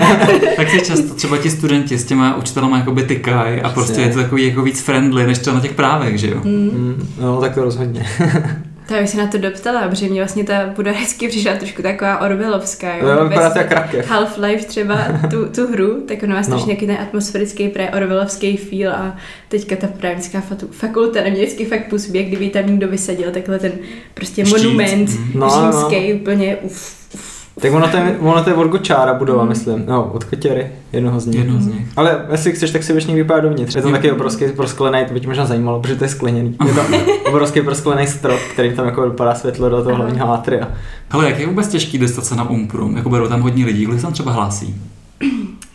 [0.56, 4.20] tak si často třeba ti studenti s těma učitelama jakoby tykají a prostě je to
[4.22, 6.41] takový jako víc friendly, než třeba na těch právech, že jo?
[6.44, 8.06] Mm, Mm, no, tak to rozhodně.
[8.88, 12.21] to bych se na to doptala, protože mě vlastně ta Buda hezky přišla trošku taková
[12.21, 12.95] Orwellovská.
[12.98, 14.10] Jo, Vůbec vypadá jak rakev.
[14.12, 14.98] Half-Life třeba
[15.32, 16.67] tu, tu hru, tak ono má strašně No.
[16.67, 19.17] nějaký ten atmosférický pre Orwellovský feel a
[19.48, 23.60] teďka ta právnická fakulta na mě vždycky fakt působí, jak kdyby tam někdo vysadil takhle
[23.60, 23.71] ten
[24.13, 24.58] prostě Štít.
[24.63, 25.32] monument Mm.
[25.39, 25.71] No, no.
[25.89, 27.35] římský, úplně uf, uf.
[27.62, 29.50] Tak ono to je, ono to je od Gočára budova, Mm.
[29.50, 29.84] myslím.
[29.88, 31.36] No, od Kotěry, jednoho z nich.
[31.39, 31.88] Jedno z nich.
[31.96, 33.76] Ale jestli chceš, tak si běž někdy vypadat dovnitř.
[33.76, 36.58] Je to taky obrovský prosklený, to by tě možná zajímalo, protože to je skleněný.
[36.68, 36.82] Je to
[37.30, 40.68] obrovský prosklený strop, který tam jako vypadá světlo do toho hlavního atria.
[41.10, 42.98] Hele, jak je vůbec těžký dostat se na Umprum?
[42.98, 44.76] Jako berou tam hodně lidí, kdo se tam třeba hlásí?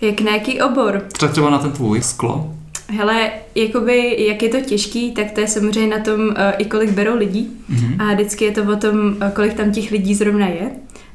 [0.00, 1.02] Jak na jaký obor?
[1.12, 2.54] Třeba třeba na ten tvůj sklo?
[2.98, 6.90] Hele, jakoby, jak je to těžký, tak to je samozřejmě na tom, uh, i kolik
[6.90, 7.48] berou lidí.
[7.68, 8.00] Mhm.
[8.00, 10.70] A vždycky je to o tom, uh, kolik tam těch lidí zrovna je.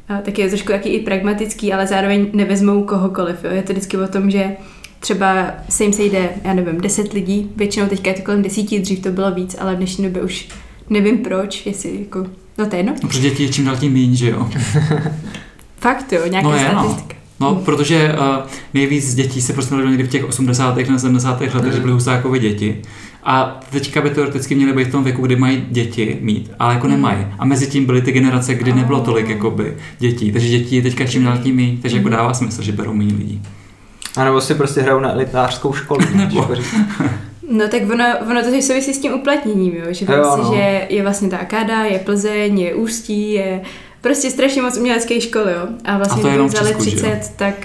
[0.08, 3.44] Tak je trošku jaký i pragmatický, ale zároveň nevezmou kohokoliv.
[3.44, 3.52] Jo.
[3.52, 4.58] Je to vždycky o tom, že
[5.00, 9.00] třeba se jim sejde, já nevím, 10 lidí, většinou teďka je to kolem desíti, dřív
[9.00, 10.48] to bylo víc, ale v dnešní době už
[10.90, 12.26] nevím proč, jestli jako,
[12.58, 12.94] no to je jedno.
[13.04, 14.50] No, protože děti je čím dál tím méně, že jo?
[15.78, 16.98] Fakt jo, nějaká No je, no.
[17.46, 20.78] No, protože uh, nejvíc dětí se prostě narodilo někdy v těch 80.
[20.90, 21.42] na 70.
[21.42, 22.82] letech, že byly husákové děti.
[23.24, 26.88] A teďka by teoreticky měly být v tom věku, kdy mají děti mít, ale jako
[26.88, 27.28] nemají.
[27.40, 30.32] A mezi tím byly ty generace, kdy nebylo tolik jakoby, dětí.
[30.32, 33.14] Takže dětí je teďka čím dál tím méně, takže jako dává smysl, že berou méně
[33.14, 33.42] lidí.
[34.18, 36.00] A nebo si prostě hrajou na elitářskou školu.
[36.16, 36.56] Nebo.
[36.56, 36.76] říct.
[37.50, 39.86] No tak ono, ono to souvisí s tím uplatněním, jo?
[39.90, 40.54] že Jo, vlastně, no.
[40.56, 43.62] že je vlastně ta Akáda, je Plzeň, je Ústí, je
[44.06, 45.68] prostě strašně moc umělecké školy, jo.
[45.86, 46.96] A vlastně A to je jenom vzali Česku, že jo?
[46.96, 47.56] 30, tak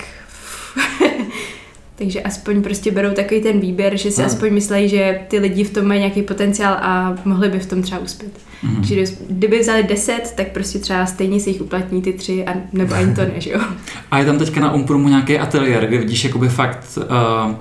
[1.98, 4.26] takže aspoň prostě berou takový ten výběr, že si Hmm.
[4.30, 7.82] aspoň myslí, že ty lidi v tom mají nějaký potenciál a mohli by v tom
[7.82, 8.32] třeba uspět.
[8.62, 8.84] Mhm.
[8.84, 12.94] Že kdyby vzali 10, tak prostě třeba stejně se jich uplatní ty tři, a, nebo
[12.94, 13.60] ani to ne, že jo.
[14.10, 17.54] A je tam teďka na Umprumu nějaký ateliér, kde vidíš jakoby fakt uh,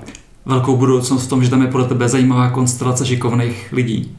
[0.46, 4.16] velkou budoucnost v tom, že tam je podle tebe zajímavá konstelace šikovných lidí.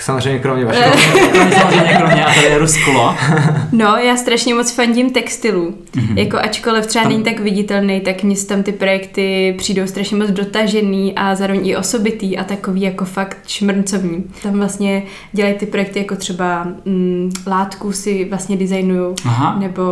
[0.00, 0.92] Samozřejmě kromě vašeho.
[1.32, 3.14] Kromě samozřejmě kromě ateliéru sklo.
[3.72, 5.74] No, já strašně moc fandím textilu.
[5.96, 6.18] Mhm.
[6.18, 10.16] Jako ačkoliv třeba Tam- není tak viditelný, tak mně se tam ty projekty přijdou strašně
[10.16, 14.24] moc dotažený a zároveň i osobitý a takový jako fakt šmrncovní.
[14.42, 19.14] Tam vlastně dělají ty projekty jako třeba mm, látku si vlastně designují
[19.58, 19.82] nebo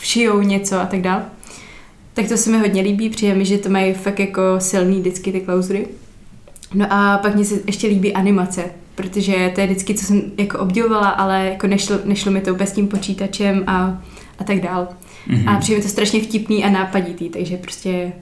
[0.00, 1.22] všijou něco a tak dál.
[2.14, 5.32] Tak to se mi hodně líbí, přijde mi, že to mají fakt jako silný vždycky
[5.32, 5.86] ty klauzury.
[6.74, 10.58] No a pak mně se ještě líbí animace, protože to je vždycky, co jsem jako
[10.58, 14.02] obdivovala, ale jako nešlo, nešlo mi to úplně s tím počítačem a,
[14.38, 14.88] a tak dál.
[15.26, 15.48] Mhm.
[15.48, 18.12] A přijde mi to strašně vtipný a nápaditý, takže prostě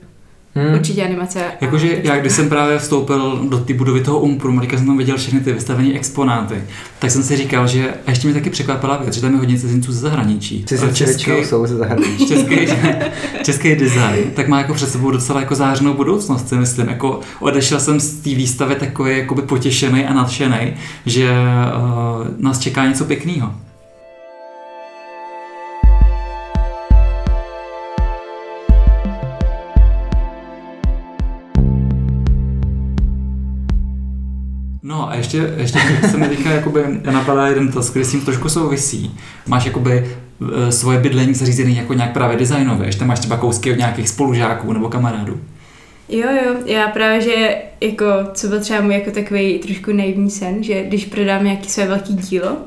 [0.55, 0.73] Hmm.
[0.73, 1.43] určitě animace.
[1.61, 5.17] Jakože já, když jsem právě vstoupil do té budovy toho Umprum, když jsem tam viděl
[5.17, 6.55] všechny ty vystavené exponáty,
[6.99, 9.59] tak jsem si říkal, že a ještě mi taky překvapila věc, že tam je hodně
[9.59, 10.65] cizinců ze zahraničí.
[10.67, 12.27] Se většinou jsou ze zahraničí.
[12.27, 12.55] český,
[13.43, 16.87] český design, tak má jako před sebou docela jako zářenou budoucnost, si myslím.
[16.87, 20.73] Jako odešel jsem z té výstavy takový jakoby potěšený a nadšený,
[21.05, 23.53] že uh, nás čeká něco pěkného.
[35.01, 35.79] No a ještě, ještě
[36.11, 39.17] se mi teďka jakoby napadá jeden dotaz, který s tím trošku souvisí.
[39.47, 40.05] Máš jakoby
[40.67, 44.09] eh, svoje bydlení zařízené jako nějak právě designové, že tam máš třeba kousky od nějakých
[44.09, 45.39] spolužáků nebo kamarádů.
[46.09, 50.63] Jo, jo, já právě, že jako, co byl třeba můj jako takový trošku naivní sen,
[50.63, 52.57] že když prodám nějaký své velký dílo,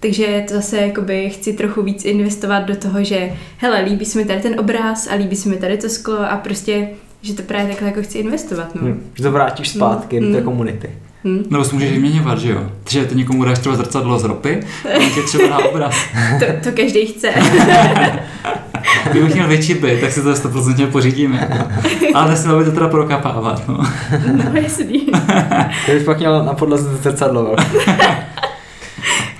[0.00, 4.24] takže to zase jakoby chci trochu víc investovat do toho, že hele, líbí se mi
[4.24, 6.88] tady ten obraz a líbí se mi tady to sklo a prostě,
[7.22, 8.80] že to právě takhle jako chci investovat, no.
[8.82, 9.10] Hmm.
[9.14, 10.32] Že to vrátíš zpátky Hmm.
[10.32, 10.90] do té komunity.
[11.24, 11.44] Hm.
[11.50, 12.70] Nebo si můžeš vyměňovat, že jo?
[12.82, 14.60] Takže ty někomu dáš třeba zrcadlo z ropy,
[14.94, 15.94] a on tě třeba na obraz.
[16.38, 17.28] To, to každý chce.
[19.10, 21.68] Kdybych měl větší byt, tak si to 100% pořídíme.
[22.14, 23.86] Ale nesměl by to teda prokapávat, no.
[24.32, 25.06] no jasný.
[25.84, 27.96] Kdybych pak měl na podlaze zrcadlo velké.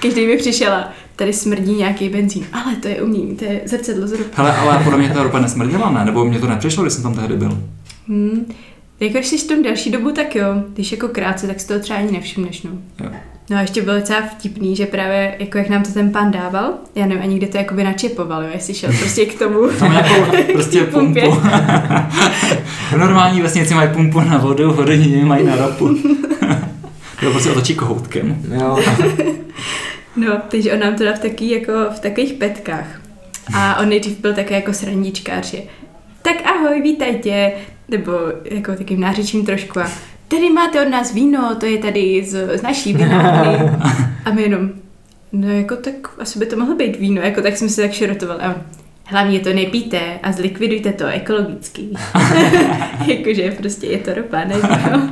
[0.02, 0.72] Každý mi přišel
[1.16, 4.30] tady smrdí nějaký benzín, ale to je umění, to je zrcadlo z ruky.
[4.34, 6.04] Hele, ale podle mě ta ropa nesmrdila, ne?
[6.04, 7.58] Nebo mě to nepřišlo, když jsem tam tehdy byl.
[8.08, 8.46] Hmm.
[9.02, 10.46] Jako když jsi v tom další dobu, tak jo.
[10.74, 12.70] Když jako krátce, tak si toho třeba ani nevšimneš, no.
[13.04, 13.10] Jo.
[13.50, 16.72] No a ještě bylo docela vtipný, že právě jako jak nám to ten pán dával,
[16.94, 19.68] já nevím ani kde to jakoby načepoval, jo, jestli šel prostě k tomu.
[19.78, 21.22] Tam nějakou prostě Pumpě.
[21.22, 21.40] pumpu.
[22.90, 25.88] v normální vesnici mají pumpu na vodu, vodení mají na ropu.
[27.20, 28.42] to prostě otočí kohoutkem.
[28.60, 28.78] Jo.
[30.16, 33.00] No, takže on nám to dal v, taký, jako, v takových petkách.
[33.54, 35.58] A on nejdřív byl také jako srandičkář, že
[36.22, 37.52] tak ahoj, vítajte,
[37.88, 38.12] nebo
[38.44, 39.90] jako takým nářečím trošku a
[40.28, 43.70] tady máte od nás víno, to je tady z, z naší vinárny.
[44.24, 44.70] A my jenom,
[45.32, 48.40] no jako tak asi by to mohlo být víno, jako tak jsme se tak šerotovali.
[48.40, 48.62] A on,
[49.12, 51.83] hlavně to nepíte a zlikvidujte to ekologicky.
[53.07, 54.55] Jakože prostě je to ropa, ne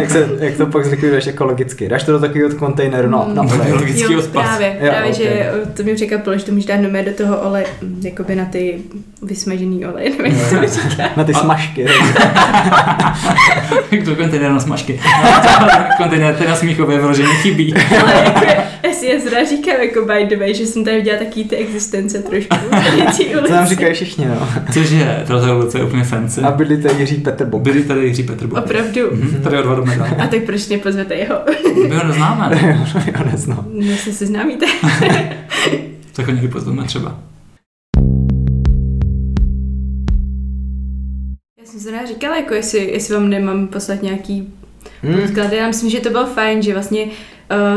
[0.00, 1.88] jak, se, jak to pak zlikviduješ ekologicky?
[1.88, 3.48] Dáš to do takového kontejneru na, na Mm.
[3.50, 3.68] olej.
[3.68, 4.44] Ekologický Jo, odpad.
[4.44, 5.16] právě, Jo, právě ok.
[5.16, 8.44] že to mi překvapilo, že to můžeš dát nomé do toho oleje, mm, jakoby na
[8.44, 8.78] ty
[9.22, 11.02] vysmažený olej, nevím, jak to říká.
[11.16, 11.86] Na ty A- smažky.
[14.04, 15.00] do kontejneru na smažky.
[15.98, 17.74] Kontejner teda smíchově vyloženě chybí.
[18.02, 18.46] Ale jako,
[18.86, 21.56] já si je zra říkám, jako by the way, že jsem tady udělala takový ty
[21.56, 22.56] existence trošku.
[23.28, 23.74] Ty To nám ulici.
[23.74, 24.48] říkají všichni, no.
[24.72, 26.40] Cože, tato revoluce je úplně fancy.
[26.40, 27.62] A byli to Jiří Petr Bob.
[27.62, 28.58] Byli tady Jiří Petr Bok.
[28.58, 29.00] Opravdu.
[29.12, 30.08] Mhm, tady o dva domy dál.
[30.18, 31.34] A tak proč nepozvete jeho?
[31.88, 32.50] My ho neznáme.
[33.06, 33.66] jo, neznám.
[33.72, 34.66] No se seznámíte.
[36.16, 37.18] Tak ho někdy pozveme třeba.
[41.60, 44.48] Já jsem se říkala, jako jestli, jestli vám nemám poslat nějaký
[45.02, 45.20] Hmm.
[45.20, 45.56] podklady.
[45.56, 47.06] Já myslím, že to bylo fajn, že vlastně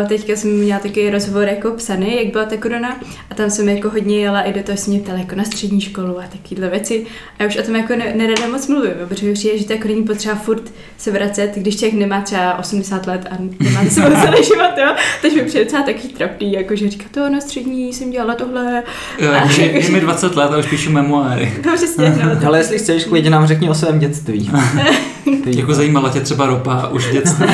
[0.01, 2.97] uh, teďka jsem měla takový rozhovor jako psaný, jak byla ta korona
[3.31, 5.81] a tam jsem jako hodně jela i do toho, jsem mě ptala jako na střední
[5.81, 7.05] školu a takovéhle věci
[7.39, 9.73] a já už o tom jako ne, nerada moc mluvím, protože mi přijde, že to
[9.73, 13.89] jako není potřeba furt se vracet, když člověk nemá třeba 80 let a nemá za
[13.89, 17.41] sebou celý život, jo, teď mi přijde docela takový trapný, jako že říká to na
[17.41, 18.83] střední jsem dělala tohle,
[19.19, 21.53] Jo, A je, jakože- je mi 20 let a už píšu memoáry.
[21.65, 22.39] no přesně, no.
[22.47, 24.51] Ale jestli chceš, klidně nám řekni o svém dětství.
[25.43, 27.45] Ty- Jako zajímala tě třeba ropa už v dětství.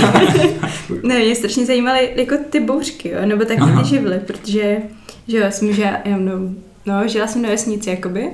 [1.04, 3.82] Ne, mě strašně zajímaly jako ty bouřky, jo, nebo taky Aha.
[3.82, 4.78] ty živly, protože,
[5.28, 6.32] že jo, jsem žila, já, no,
[6.86, 8.30] no, žila jsem na vesnici, jakoby,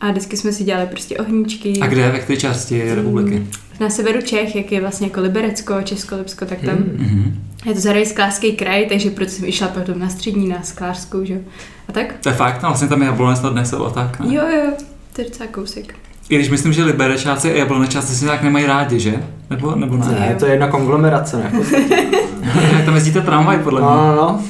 [0.00, 1.72] a vždycky jsme si dělali prostě ohníčky.
[1.80, 3.46] A kde, ve které části republiky?
[3.80, 6.76] Na severu Čech, jak je vlastně jako Liberecko, Česko, Lipsko, tak tam.
[6.76, 7.42] Hmm.
[7.66, 11.34] Je to zároveň sklářský kraj, takže proto jsem išla potom na střední, na sklářskou, že
[11.34, 11.40] jo.
[11.88, 12.14] A tak?
[12.20, 14.34] To je fakt, no vlastně tam je jablonec nad Nesou a tak, ne?
[14.34, 14.72] Jo, jo,
[15.12, 15.94] to je docela kousek.
[16.28, 19.22] I když myslím, že liberečáci a jablonečáci si tak nemají rádi, že?
[19.50, 20.06] Nebo, nebo ne?
[20.20, 21.52] Ne, to je jedna konglomerace, ne?
[22.72, 23.90] Jak tam jezdíte tramvaj, podle mě.
[23.90, 24.42] No, no, no.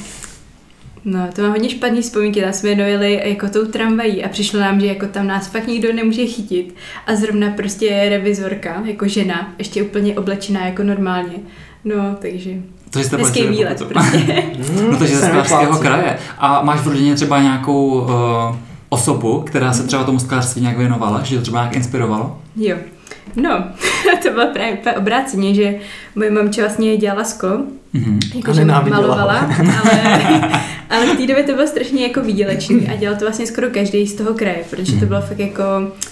[1.04, 4.80] No, to mám hodně špatný vzpomínky, tam jsme dojeli jako tou tramvají a přišlo nám,
[4.80, 6.74] že jako tam nás fakt nikdo nemůže chytit
[7.06, 11.32] a zrovna prostě revizorka, jako žena, ještě úplně oblečená jako normálně.
[11.84, 12.50] No, takže
[12.90, 14.42] To jste hezký výlet prostě.
[14.90, 15.80] No takže ze neplácí.
[15.82, 16.18] kraje.
[16.38, 18.08] A máš v rodině třeba nějakou uh,
[18.92, 22.38] osobu, která se třeba tomu sklářství nějak věnovala, že to třeba nějak inspirovalo?
[22.56, 22.76] Jo.
[23.36, 23.64] No,
[24.22, 25.74] to bylo právě obráceně, že
[26.14, 27.60] moje mamče vlastně dělala sklo,
[27.94, 28.18] Mhm.
[28.32, 29.38] A jakože malovala,
[29.82, 30.50] ale,
[30.90, 34.06] ale v té době to bylo strašně jako výdělečný a dělal to vlastně skoro každý
[34.06, 35.62] z toho kraje, protože to bylo fakt jako,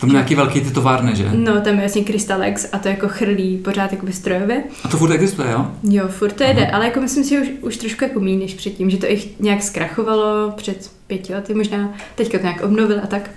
[0.01, 1.29] To měl nějaký velký ty továrny, že?
[1.33, 4.63] no tam je vlastně Crystalex a to jako chrlí pořád jakoby strojově.
[4.85, 5.67] A to furt existuje, jo?
[5.83, 8.55] Jo, furt to jde, ale jako myslím si, že už, už trošku jako méně než
[8.55, 13.07] předtím, že to i nějak zkrachovalo před pěti lety možná, teďka to nějak obnovil a
[13.07, 13.31] tak.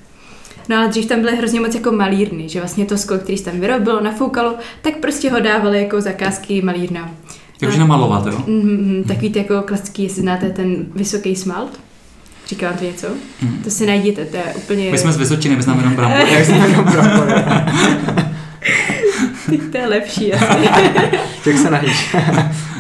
[0.69, 3.45] No ale dřív tam byly hrozně moc jako malírny, že vlastně to sklo, který se
[3.45, 7.11] tam vyrobilo, nafoukalo, tak prostě ho dávali jako zakázky malírna.
[7.61, 8.43] Jakože namalovat, jo?
[8.47, 11.79] Mm-hmm, takový ty jako klasický, jestli znáte ten vysoký smalt.
[12.47, 13.07] Říká vám to něco?
[13.41, 13.57] Mhm.
[13.63, 14.91] To si najděte, to je úplně...
[14.91, 16.31] My jsme z Vysočiny, my známe jenom brambory.
[16.33, 17.33] Jak jsme jenom brambory.
[19.71, 20.69] to je lepší asi.
[21.49, 22.15] Jak se najíš?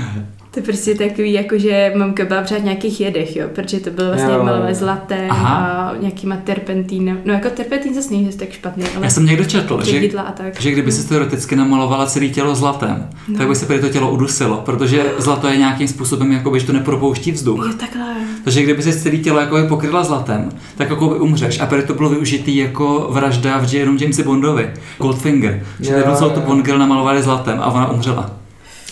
[0.53, 3.89] To je prostě takový, jako že mamka byla pořád v nějakých jedech, jo, protože to
[3.89, 5.55] bylo vlastně Jo, malé zlaté Aha.
[5.57, 7.21] a nějakýma terpentínem.
[7.25, 10.61] No jako terpentín zase není tak špatný, ale Já jsem někde četl, že, a tak.
[10.61, 13.37] že kdyby si teoreticky namalovala celé tělo zlatem, No.
[13.37, 17.31] tak by se to tělo udusilo, protože zlato je nějakým způsobem, jakoby, že to nepropouští
[17.31, 17.65] vzduch.
[17.67, 18.13] Jo, takhle.
[18.43, 21.59] Takže kdyby si celé tělo jako pokryla zlatem, tak jako by umřeš.
[21.59, 25.63] A prý to bylo využitý jako vražda v Jadeonu Jamesi Bondovi, Goldfinger.
[25.79, 26.45] Že Jo, jednu celou tu jo.
[26.45, 28.42] Bond girl namalovali zlatem a ona umřela.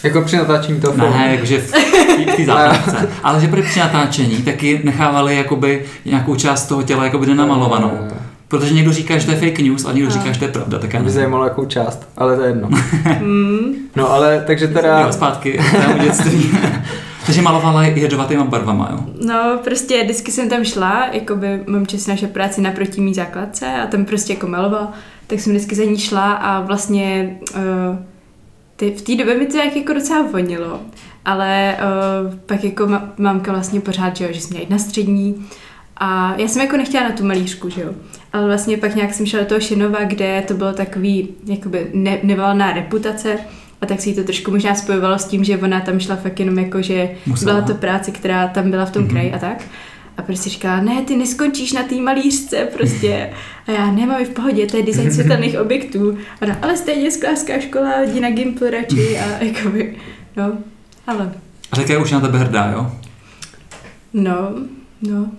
[0.04, 1.18] Jako při natáčení toho filmu.
[1.18, 1.72] Ne, jakože v
[2.34, 3.10] v té zápletce.
[3.24, 7.92] Ale že při natáčení taky nechávali jakoby nějakou část toho těla jakoby nenamalovanou.
[8.48, 10.12] Protože někdo říká, že to je fake news, a někdo A.
[10.12, 11.22] říká, že to je pravda, tak já Mě by nevím.
[11.22, 12.70] zajímalo jakou část, ale to je jedno.
[13.22, 15.00] Mm, No ale takže teda...
[15.00, 15.60] Jo, zpátky
[16.04, 16.52] dětství.
[17.26, 19.00] Takže malovala jedovatýma barvama, jo?
[19.26, 23.66] no prostě vždycky jsem tam šla, jako by mamče si naše práci naproti mý základce
[23.84, 24.92] a tam prostě jako malovala,
[25.28, 27.62] tak jsem vždycky za ní šla a vlastně uh,
[28.82, 30.80] ty, v té době mi to jak jako docela vonilo,
[31.26, 31.78] ale
[32.28, 35.46] uh, pak jako ma, mamka vlastně pořád, že, jo, že jsme měla jít na střední
[35.98, 37.90] a já jsem jako nechtěla na tu malířku, že jo.
[38.34, 42.18] Ale vlastně pak nějak jsem šla do toho Šenova, kde to bylo takový jakoby ne,
[42.24, 43.38] nevalná reputace
[43.82, 46.40] a tak si jí to trošku možná spojovalo s tím, že ona tam šla fakt
[46.40, 47.54] jenom jako, že Musela.
[47.54, 49.10] byla to práce, která tam byla v tom Mhm.
[49.12, 49.14] mm-hmm.
[49.14, 49.64] kraji a tak.
[50.18, 53.30] A prostě říkala, ne, ty neskončíš na té malířce prostě.
[53.68, 56.18] A já, ne, mami, v pohodě, to je design světelných objektů.
[56.42, 59.96] A ona, ale stejně sklářská škola, jdi na Gimpl radši a jakoby,
[60.38, 60.58] no,
[61.08, 61.32] ale,
[61.72, 62.92] A tak je už na tebe hrdá, jo?
[64.14, 64.50] no,
[65.02, 65.32] no,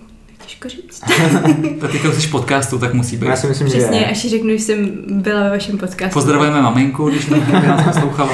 [0.45, 1.01] těžko říct.
[1.81, 3.25] Tak teďka jsi v podcastu, tak musí být.
[3.27, 4.05] Já si myslím, že Přesně, je.
[4.05, 6.13] až si řeknu, že jsem byla ve vašem podcastu.
[6.13, 8.33] Pozdravujeme maminku, když nás poslouchala.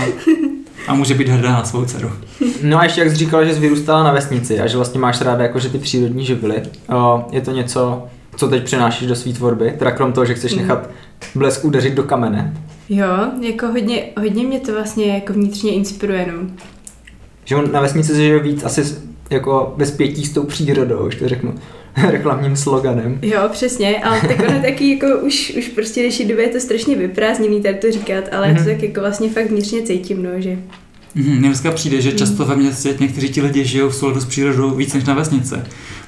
[0.89, 2.11] A může být hrdá na svou dceru.
[2.63, 5.21] No a ještě jak jsi říkala, že jsi vyrůstala na vesnici a že vlastně máš
[5.21, 6.61] ráda jakože ty přírodní živly.
[6.95, 8.03] O, je to něco,
[8.35, 10.61] co teď přenášíš do své tvorby, teda krom toho, že chceš Mm.
[10.61, 10.89] nechat
[11.35, 12.53] blesk udeřit do kamene.
[12.89, 13.07] Jo,
[13.41, 16.49] jako hodně, hodně mě to vlastně jako vnitřně inspiruje, no.
[17.45, 18.83] Že on na vesnici se žije víc asi
[19.29, 21.55] jako ve spětí s tou přírodou, už to řeknu
[22.09, 23.19] reklamním sloganem.
[23.21, 26.95] Jo, přesně, ale tak ono taky jako už, už prostě dnešní době je to strašně
[26.95, 28.53] vyprázdněný tady to říkat, ale mm-hmm.
[28.53, 28.63] Mhm.
[28.63, 30.57] to tak jako vlastně fakt vnitřně cítím, no, že
[31.15, 34.25] Mhm, Mně dneska přijde, že často ve městě někteří ti lidi žijou v souladu s
[34.25, 35.55] přírodou víc než na vesnici.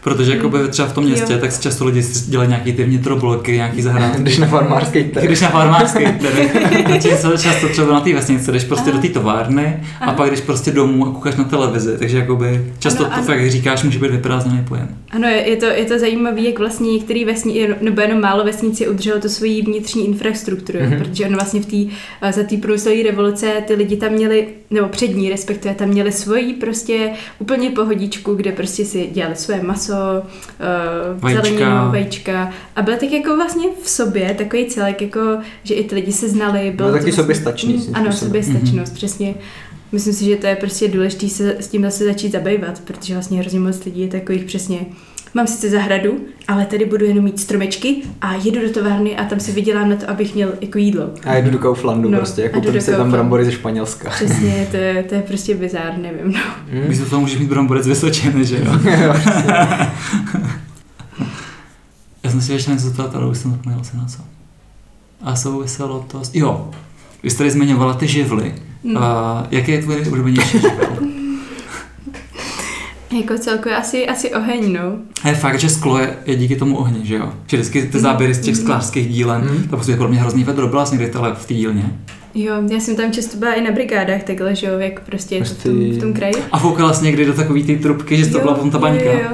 [0.04, 1.40] Protože jakoby třeba v tom městě, Jo.
[1.40, 4.22] tak si často lidi si dělají nějaký ty vnitrobloky, nějaký zahrádky.
[4.22, 5.24] Když na farmářský trh.
[5.24, 7.02] Když na farmářský trh,
[7.42, 9.00] často třeba na té vesnici jdeš prostě Aha.
[9.02, 10.14] do té továrny a Aha.
[10.14, 13.26] pak jdeš prostě domů a koukáš na televizi, takže jakoby často Ano, to ano.
[13.26, 14.88] fakt jak říkáš, může být vyprázdněný pojem.
[15.12, 18.88] Ano, je, je to, je to zajímavé, jak vlastně některé vesnice, nebo jenom málo vesnici
[18.88, 20.92] udrželo tu svoji vnitřní infrastrukturu, Mhm.
[20.92, 21.00] mm-hmm.
[21.00, 21.90] protože ono vlastně v tý,
[22.22, 26.12] eh, za té průmyslové revoluce ty lidi tam měli, nebo před ní respektive, tam měli
[26.12, 31.44] svoji prostě úplně pohodičku, kde prostě si dělali své maso, uh, Vajíčka.
[31.44, 35.96] zeleninu, vajíčka a byl tak jako vlastně v sobě takový celek, jako, že i ty
[35.96, 36.60] lidi se znali.
[36.60, 39.36] Bylo Byl to taky vlastně, soběstačný Mm, Ano, soběstačnost, přesně.
[39.92, 43.40] Myslím si, že to je prostě důležité se s tím zase začít zabývat, protože vlastně
[43.40, 44.80] hrozně moc lidí je takových přesně
[45.34, 49.40] Mám sice zahradu, ale tady budu jenom mít stromečky a jedu do továrny a tam
[49.40, 51.10] si vydělám na to, abych měl jako jídlo.
[51.26, 54.10] A jdu do Kauflandu No, prostě, koupím do si tam brambory ze Španělska.
[54.10, 56.32] Přesně, to je, to je prostě bizár, nevím.
[56.34, 56.40] No.
[56.72, 56.88] Hm?
[56.88, 58.80] Místo toho můžeš mít bramborec vysočeny, že jo?
[62.24, 64.18] Já jsem si ještě něco zeptat, ale už jsem zapomněl se na co.
[65.22, 66.36] A souviselo to s...
[66.36, 66.70] Jo,
[67.24, 68.56] vy jste tady zmiňovala ty živly.
[68.84, 68.98] Mm.
[68.98, 70.98] A jaký je tvůj nejoblíbenější živel?
[73.20, 74.96] Jako celkově asi, asi oheň, no.
[75.24, 77.34] A je fakt, že sklo je, je díky tomu ohni, že jo?
[77.48, 79.64] Že vždycky ty záběry z těch sklářských dílen, Mhm.
[79.64, 81.84] to prostě podle mě hrozný vedro, byla jsi někdy v té dílně.
[82.36, 85.40] Jo, já jsem tam často byla i na brigádách takhle, že jo, jak prostě je
[85.42, 86.34] to v tom, Prostě- v tom kraji.
[86.52, 89.04] A foukala jsi někdy do takové té trubky, že to byla potom ta baňka.
[89.06, 89.30] Jo, jo.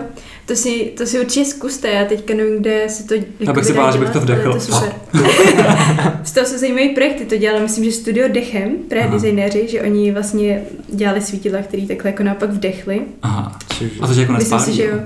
[0.48, 3.74] To si, to si určitě zkuste, já teďka nevím, kde se to jako bych si
[3.74, 4.54] bála, že bych to vdechl.
[4.54, 4.93] To super.
[6.24, 9.14] Z toho se zajímají projekty, to dělala, myslím, že studio Dechem, právě Aha.
[9.14, 13.02] designéři, že oni vlastně dělali svítidla, který takhle jako naopak vdechli.
[13.22, 13.60] Aha.
[14.02, 14.98] A to tě jako Myslím nespálí, si, že jo.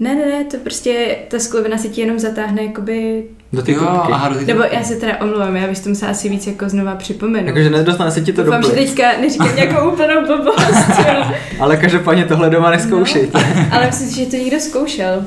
[0.00, 3.80] Ne, ne, ne, to prostě, ta sklovina se ti jenom zatáhne, jakoby, Do ty Jo,
[3.86, 6.68] aha, do ty nebo já se teda omlouvám, já bych to musela asi víc jako
[6.68, 7.46] znova připomenout.
[7.46, 8.88] Jakože nedostane se ti to do Doufám, že plic.
[8.90, 11.24] teďka neříkám nějakou úplnou blbost, jo.
[11.60, 13.38] Ale každopádně tohle doma neskoušejte.
[13.56, 15.24] No, ale myslím si, že to někdo zkoušel.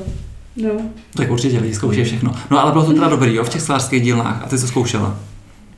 [0.56, 0.70] No.
[1.16, 2.34] Tak určitě lidi zkoušejí všechno.
[2.50, 4.42] No ale bylo to teda dobrý, jo, v těch sklářských dílnách.
[4.44, 5.16] A ty jsi to zkoušela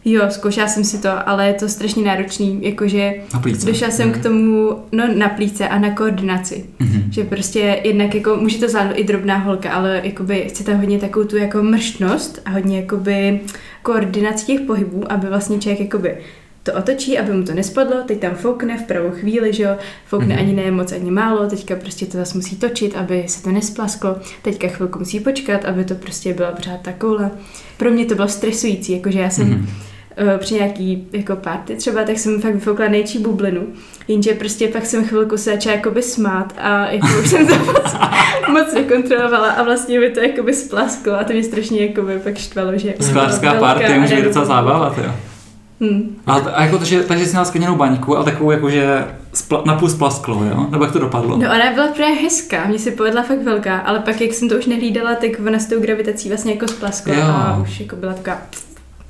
[0.06, 3.66] Jo, zkoušela jsem si to, ale je to strašně náročný, jakože na plíce.
[3.66, 6.64] došla jsem k tomu, no na plíce a na koordinaci.
[6.78, 7.12] Mhm.
[7.12, 11.26] Že prostě jednak jako, může to zvládnout i drobná holka, ale jakoby chcete hodně takovou
[11.26, 13.40] tu jako mrštnost a hodně jakoby
[13.82, 16.16] koordinaci těch pohybů, aby vlastně člověk jakoby
[16.62, 19.76] to otočí, aby mu to nespadlo, teď tam foukne v pravou chvíli, že jo,
[20.06, 20.38] foukne Mhm.
[20.38, 24.16] ani ne moc, ani málo, teďka prostě to zase musí točit, aby se to nesplasklo,
[24.42, 27.30] teďka chvilku musí počkat, aby to prostě byla pořád ta koule.
[27.76, 29.66] Pro mě to bylo stresující, jakože já jsem Mhm.
[30.16, 33.66] Eh, při nějaký jako party třeba, tak jsem fakt vyfoukla nejčí bublinu.
[34.08, 37.96] Jenže prostě pak jsem chvilku se začala jakoby smát a jako už jsem to moc,
[38.52, 42.78] moc nekontrolovala a vlastně mi to jakoby splasklo a to mě strašně jakoby pak štvalo,
[42.78, 45.12] že Sklářská velká party může být docela zábava, jo.
[45.80, 46.16] Hm.
[46.26, 49.88] A, a jako to, že, takže jsi měla skleněnou baňku a takovou jakože spla, napůl
[49.88, 50.66] splasklo, jo?
[50.70, 51.36] Nebo jak to dopadlo?
[51.36, 54.54] No ona byla právě hezká, mně se povedla fakt velká, ale pak jak jsem to
[54.54, 57.22] už nehlídala, tak ona s tou gravitací vlastně jako splaskla Jo.
[57.22, 58.38] a už jako byla taková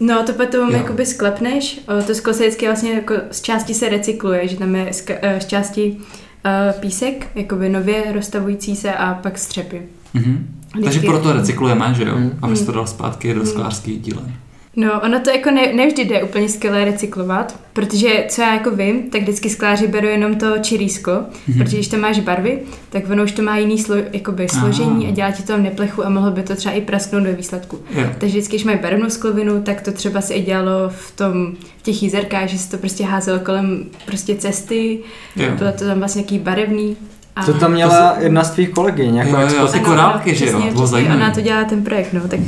[0.00, 0.76] No to potom Jo.
[0.76, 4.92] jakoby sklepneš, to sklo se vždycky vlastně jako z části se recykluje, že tam je
[4.92, 9.82] z, eh, z části uh, písek, jakoby nově roztavující se a pak střepy.
[10.14, 10.46] Mhm.
[10.84, 12.14] Takže proto recyklujeme, že jo?
[12.16, 12.38] Mhm.
[12.42, 13.48] Aby se to dal zpátky do Mhm.
[13.48, 14.32] sklářských dílen.
[14.76, 19.02] No, ono to jako ne, nevždy jde úplně skvěle recyklovat, protože co já jako vím,
[19.10, 21.58] tak vždycky skláři berou jenom to čirý sklo, Mhm.
[21.58, 22.58] protože když to máš barvy,
[22.90, 25.08] tak ono už to má jiný slo, jakoby složení Aha.
[25.08, 27.78] a dělá ti to tam neplechu a mohlo by to třeba i prasknout ve výsledku.
[27.90, 28.02] Jo.
[28.18, 31.82] Takže vždycky, když mají barevnou sklovinu, tak to třeba se i dělalo v tom, v
[31.82, 34.98] těch jízerkách, že se to prostě házelo kolem prostě cesty,
[35.36, 35.50] Jo.
[35.58, 36.96] bylo to tam vlastně nějaký barevný.
[37.36, 37.44] A...
[37.44, 40.50] To tam měla jedna z tvých kolegyň, jako Jo, jo, ty korálky, že jo?
[40.50, 41.20] Přesně, Bylo přesně, zajímavý.
[41.20, 42.40] ona to dělá ten projekt, no, tak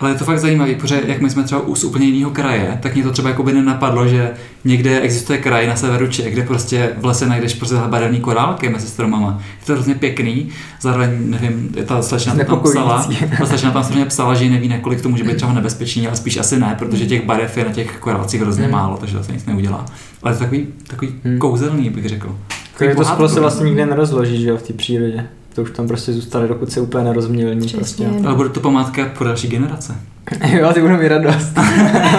[0.00, 2.94] Ale je to fakt zajímavé, protože jak my jsme třeba z úplně jiného kraje, tak
[2.94, 4.30] mě to třeba jako by nenapadlo, že
[4.64, 8.86] někde existuje kraj na severu Čech, kde prostě v lese najdeš prostě barevný korálky mezi
[8.88, 9.42] stromama.
[9.60, 10.48] Je to hrozně pěkný,
[10.80, 15.00] zároveň nevím, ta slečna to tam psala, ta slečna tam samozřejmě psala, že neví, nakolik
[15.00, 17.98] to může být třeba nebezpečný, ale spíš asi ne, protože těch barev je na těch
[17.98, 18.72] korálcích hrozně Hmm.
[18.72, 19.84] málo, takže to se nic neudělá.
[20.22, 21.38] Ale to je takový, takový Hmm.
[21.38, 22.36] kouzelný, bych řekl.
[22.80, 25.26] Jako to se vlastně nikde nerozloží, že jo, v té přírodě.
[25.56, 27.68] To už tam prostě zůstane, dokud se úplně nerozmělní.
[27.68, 28.06] Prostě.
[28.26, 29.96] Ale bude to památka pro další generace.
[30.58, 31.58] jo, ty budou mít radost.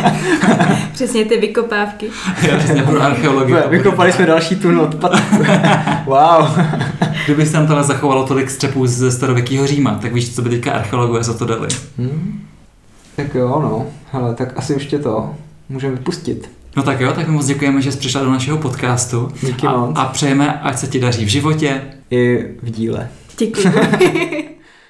[0.93, 2.09] přesně ty vykopávky.
[2.41, 3.55] Já přesně pro archeologii.
[3.69, 5.35] Vykopali jsme další tun odpadků.
[6.05, 6.59] wow.
[7.25, 10.71] Kdyby se tam tohle zachovalo tolik střepů ze starověkého Říma, tak víš, co by teďka
[10.71, 11.67] archeologové za to dali.
[11.97, 12.41] Hmm.
[13.15, 13.85] Tak jo, no.
[14.11, 15.35] Hele, tak asi už tě to
[15.69, 16.49] můžeme vypustit.
[16.75, 19.77] No tak jo, tak my moc děkujeme, že jsi přišla do našeho podcastu Díky a,
[19.77, 19.91] moc.
[19.95, 21.81] a přejeme, ať se ti daří v životě,
[22.11, 23.09] I v díle.
[23.37, 24.56] していく